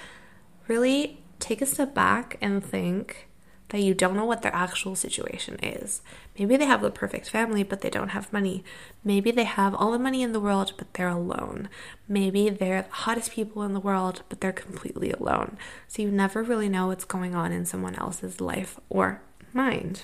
really 0.68 1.20
take 1.39 1.62
a 1.62 1.65
step 1.65 1.93
back 1.93 2.38
and 2.41 2.63
think 2.63 3.28
that 3.69 3.82
you 3.82 3.93
don't 3.93 4.15
know 4.15 4.26
what 4.26 4.41
their 4.41 4.56
actual 4.56 4.95
situation 4.95 5.56
is. 5.62 6.02
Maybe 6.39 6.56
they 6.56 6.65
have 6.65 6.82
the 6.82 6.89
perfect 6.89 7.30
family, 7.30 7.63
but 7.63 7.82
they 7.82 7.89
don't 7.89 8.10
have 8.10 8.32
money. 8.32 8.63
Maybe 9.04 9.32
they 9.32 9.43
have 9.43 9.76
all 9.76 9.91
the 9.91 10.00
money 10.00 10.21
in 10.21 10.32
the 10.32 10.39
world, 10.39 10.73
but 10.78 10.93
they're 10.93 11.08
alone. 11.10 11.67
Maybe 12.08 12.50
they're 12.50 12.84
the 12.84 12.89
hottest 12.89 13.32
people 13.32 13.63
in 13.63 13.73
the 13.73 13.80
world, 13.80 14.23
but 14.30 14.39
they're 14.39 14.54
completely 14.54 15.12
alone. 15.12 15.58
So 15.88 16.02
you 16.02 16.12
never 16.12 16.43
really 16.43 16.69
know 16.69 16.88
what's 16.88 17.06
going 17.06 17.36
on 17.36 17.52
in 17.52 17.65
someone 17.65 17.95
else's 17.95 18.39
life 18.39 18.80
or 18.89 19.21
mind. 19.54 20.04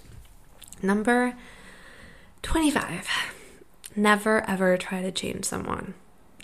Number 0.82 1.36
25. 2.42 3.08
Never 3.96 4.48
ever 4.50 4.76
try 4.78 5.02
to 5.02 5.12
change 5.12 5.46
someone. 5.46 5.94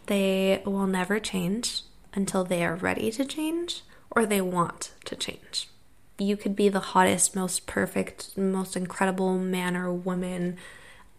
They 0.06 0.62
will 0.66 0.88
never 0.88 1.20
change 1.20 1.82
until 2.14 2.44
they 2.44 2.64
are 2.64 2.76
ready 2.76 3.12
to 3.12 3.26
change 3.26 3.84
or 4.12 4.26
they 4.26 4.42
want 4.42 4.92
to 5.06 5.16
change 5.16 5.70
you 6.20 6.38
could 6.38 6.56
be 6.56 6.70
the 6.70 6.80
hottest, 6.80 7.36
most 7.36 7.66
perfect, 7.66 8.38
most 8.38 8.76
incredible 8.76 9.38
man 9.38 9.76
or 9.76 9.92
woman 9.92 10.58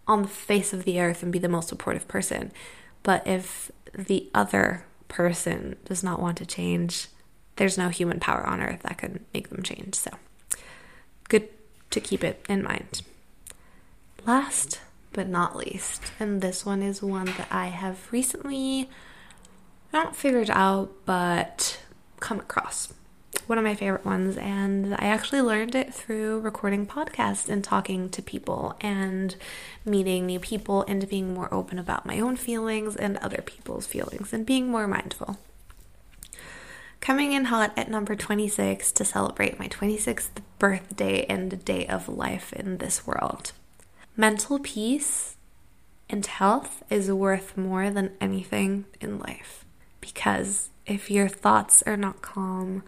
on 0.06 0.22
the 0.22 0.28
face 0.28 0.72
of 0.72 0.84
the 0.84 1.00
earth 1.00 1.22
and 1.22 1.32
be 1.32 1.38
the 1.38 1.48
most 1.48 1.68
supportive 1.68 2.06
person. 2.08 2.52
But 3.02 3.26
if 3.26 3.70
the 3.94 4.28
other 4.34 4.84
person 5.08 5.76
does 5.84 6.02
not 6.02 6.20
want 6.20 6.36
to 6.38 6.46
change, 6.46 7.08
there's 7.56 7.78
no 7.78 7.88
human 7.88 8.20
power 8.20 8.46
on 8.46 8.60
earth 8.60 8.82
that 8.82 8.98
can 8.98 9.24
make 9.32 9.48
them 9.48 9.62
change. 9.62 9.94
So, 9.94 10.10
good 11.28 11.48
to 11.90 12.00
keep 12.00 12.22
it 12.22 12.44
in 12.48 12.62
mind. 12.62 13.02
Last 14.26 14.80
but 15.12 15.28
not 15.28 15.56
least, 15.56 16.12
and 16.20 16.40
this 16.40 16.64
one 16.64 16.82
is 16.82 17.02
one 17.02 17.26
that 17.26 17.48
I 17.50 17.66
have 17.66 18.12
recently 18.12 18.88
not 19.92 20.14
figured 20.14 20.50
out 20.50 20.92
but 21.04 21.80
come 22.20 22.40
across 22.40 22.92
one 23.46 23.58
of 23.58 23.64
my 23.64 23.74
favorite 23.74 24.04
ones, 24.04 24.36
and 24.36 24.94
I 24.94 25.06
actually 25.06 25.40
learned 25.40 25.74
it 25.74 25.92
through 25.92 26.40
recording 26.40 26.86
podcasts 26.86 27.48
and 27.48 27.62
talking 27.64 28.08
to 28.10 28.22
people 28.22 28.76
and 28.80 29.34
meeting 29.84 30.26
new 30.26 30.38
people 30.38 30.84
and 30.86 31.08
being 31.08 31.34
more 31.34 31.52
open 31.52 31.78
about 31.78 32.06
my 32.06 32.20
own 32.20 32.36
feelings 32.36 32.94
and 32.94 33.16
other 33.18 33.42
people's 33.42 33.86
feelings 33.86 34.32
and 34.32 34.46
being 34.46 34.68
more 34.68 34.86
mindful. 34.86 35.38
Coming 37.00 37.32
in 37.32 37.46
hot 37.46 37.72
at 37.76 37.90
number 37.90 38.14
26 38.14 38.92
to 38.92 39.04
celebrate 39.04 39.58
my 39.58 39.66
26th 39.66 40.28
birthday 40.58 41.24
and 41.24 41.64
day 41.64 41.86
of 41.86 42.08
life 42.08 42.52
in 42.52 42.78
this 42.78 43.06
world. 43.06 43.52
Mental 44.16 44.58
peace 44.58 45.36
and 46.08 46.26
health 46.26 46.82
is 46.90 47.10
worth 47.10 47.56
more 47.56 47.90
than 47.90 48.12
anything 48.20 48.84
in 49.00 49.18
life 49.18 49.64
because 50.00 50.68
if 50.86 51.10
your 51.10 51.28
thoughts 51.28 51.82
are 51.86 51.96
not 51.96 52.22
calm, 52.22 52.82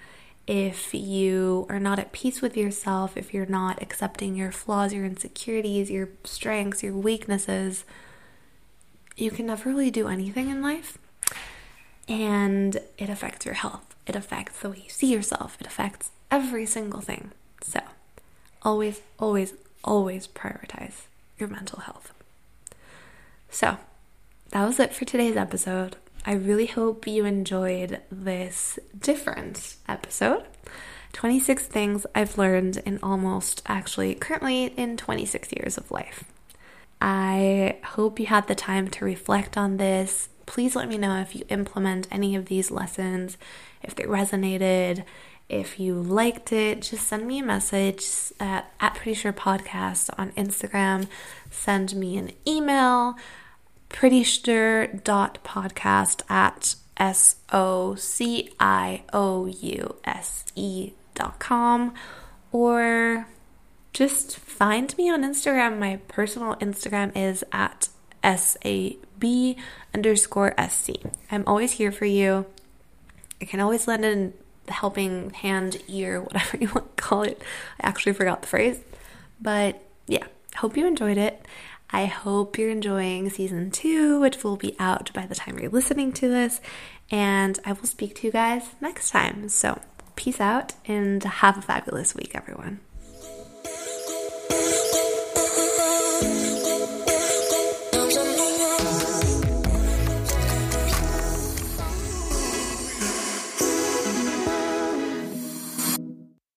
if 0.46 0.92
you 0.92 1.66
are 1.68 1.78
not 1.78 1.98
at 1.98 2.12
peace 2.12 2.42
with 2.42 2.56
yourself, 2.56 3.16
if 3.16 3.32
you're 3.32 3.46
not 3.46 3.80
accepting 3.80 4.34
your 4.34 4.50
flaws, 4.50 4.92
your 4.92 5.04
insecurities, 5.04 5.90
your 5.90 6.08
strengths, 6.24 6.82
your 6.82 6.94
weaknesses, 6.94 7.84
you 9.16 9.30
can 9.30 9.46
never 9.46 9.68
really 9.68 9.90
do 9.90 10.08
anything 10.08 10.48
in 10.48 10.62
life. 10.62 10.98
And 12.08 12.78
it 12.98 13.08
affects 13.08 13.46
your 13.46 13.54
health, 13.54 13.94
it 14.06 14.16
affects 14.16 14.60
the 14.60 14.70
way 14.70 14.82
you 14.84 14.90
see 14.90 15.12
yourself, 15.12 15.56
it 15.60 15.66
affects 15.66 16.10
every 16.30 16.66
single 16.66 17.00
thing. 17.00 17.30
So, 17.62 17.80
always, 18.62 19.00
always, 19.18 19.54
always 19.84 20.26
prioritize 20.26 21.02
your 21.38 21.48
mental 21.48 21.80
health. 21.80 22.12
So, 23.48 23.76
that 24.50 24.66
was 24.66 24.80
it 24.80 24.92
for 24.92 25.04
today's 25.04 25.36
episode. 25.36 25.96
I 26.24 26.34
really 26.34 26.66
hope 26.66 27.06
you 27.06 27.24
enjoyed 27.24 28.00
this 28.10 28.78
different 28.96 29.74
episode. 29.88 30.44
26 31.12 31.66
things 31.66 32.06
I've 32.14 32.38
learned 32.38 32.76
in 32.78 33.00
almost, 33.02 33.60
actually, 33.66 34.14
currently 34.14 34.66
in 34.66 34.96
26 34.96 35.52
years 35.52 35.76
of 35.76 35.90
life. 35.90 36.24
I 37.00 37.78
hope 37.84 38.20
you 38.20 38.26
had 38.26 38.46
the 38.46 38.54
time 38.54 38.88
to 38.90 39.04
reflect 39.04 39.58
on 39.58 39.78
this. 39.78 40.28
Please 40.46 40.76
let 40.76 40.88
me 40.88 40.96
know 40.96 41.20
if 41.20 41.34
you 41.34 41.44
implement 41.48 42.06
any 42.10 42.36
of 42.36 42.46
these 42.46 42.70
lessons, 42.70 43.36
if 43.82 43.96
they 43.96 44.04
resonated, 44.04 45.04
if 45.48 45.80
you 45.80 45.94
liked 45.94 46.52
it. 46.52 46.82
Just 46.82 47.08
send 47.08 47.26
me 47.26 47.40
a 47.40 47.44
message 47.44 48.06
at, 48.38 48.72
at 48.78 48.94
Pretty 48.94 49.14
Sure 49.14 49.32
Podcast 49.32 50.08
on 50.16 50.30
Instagram. 50.32 51.08
Send 51.50 51.96
me 51.96 52.16
an 52.16 52.30
email 52.46 53.16
podcast 53.92 56.22
at 56.28 56.74
S 56.96 57.36
O 57.52 57.94
C 57.94 58.50
I 58.58 59.04
O 59.12 59.46
U 59.46 59.94
S 60.04 60.44
E 60.54 60.92
dot 61.14 61.38
com 61.38 61.94
or 62.50 63.28
just 63.92 64.38
find 64.38 64.96
me 64.96 65.10
on 65.10 65.22
Instagram. 65.22 65.78
My 65.78 65.96
personal 66.08 66.56
Instagram 66.56 67.14
is 67.16 67.44
at 67.52 67.90
SAB 68.24 69.56
underscore 69.94 70.54
SC. 70.68 70.90
I'm 71.30 71.44
always 71.46 71.72
here 71.72 71.92
for 71.92 72.06
you. 72.06 72.46
I 73.40 73.44
can 73.44 73.60
always 73.60 73.86
lend 73.86 74.34
a 74.68 74.72
helping 74.72 75.30
hand, 75.30 75.82
ear, 75.88 76.20
whatever 76.20 76.56
you 76.60 76.68
want 76.68 76.96
to 76.96 77.02
call 77.02 77.22
it. 77.22 77.42
I 77.80 77.88
actually 77.88 78.12
forgot 78.12 78.42
the 78.42 78.48
phrase. 78.48 78.80
But 79.40 79.82
yeah, 80.06 80.26
hope 80.56 80.76
you 80.76 80.86
enjoyed 80.86 81.18
it. 81.18 81.44
I 81.92 82.06
hope 82.06 82.58
you're 82.58 82.70
enjoying 82.70 83.28
season 83.30 83.70
two, 83.70 84.20
which 84.20 84.42
will 84.42 84.56
be 84.56 84.74
out 84.78 85.12
by 85.12 85.26
the 85.26 85.34
time 85.34 85.58
you're 85.58 85.70
listening 85.70 86.12
to 86.14 86.28
this. 86.28 86.60
And 87.10 87.58
I 87.66 87.72
will 87.72 87.86
speak 87.86 88.14
to 88.16 88.26
you 88.26 88.32
guys 88.32 88.70
next 88.80 89.10
time. 89.10 89.48
So, 89.50 89.80
peace 90.16 90.40
out 90.40 90.72
and 90.86 91.22
have 91.22 91.58
a 91.58 91.62
fabulous 91.62 92.14
week, 92.14 92.32
everyone. 92.34 92.80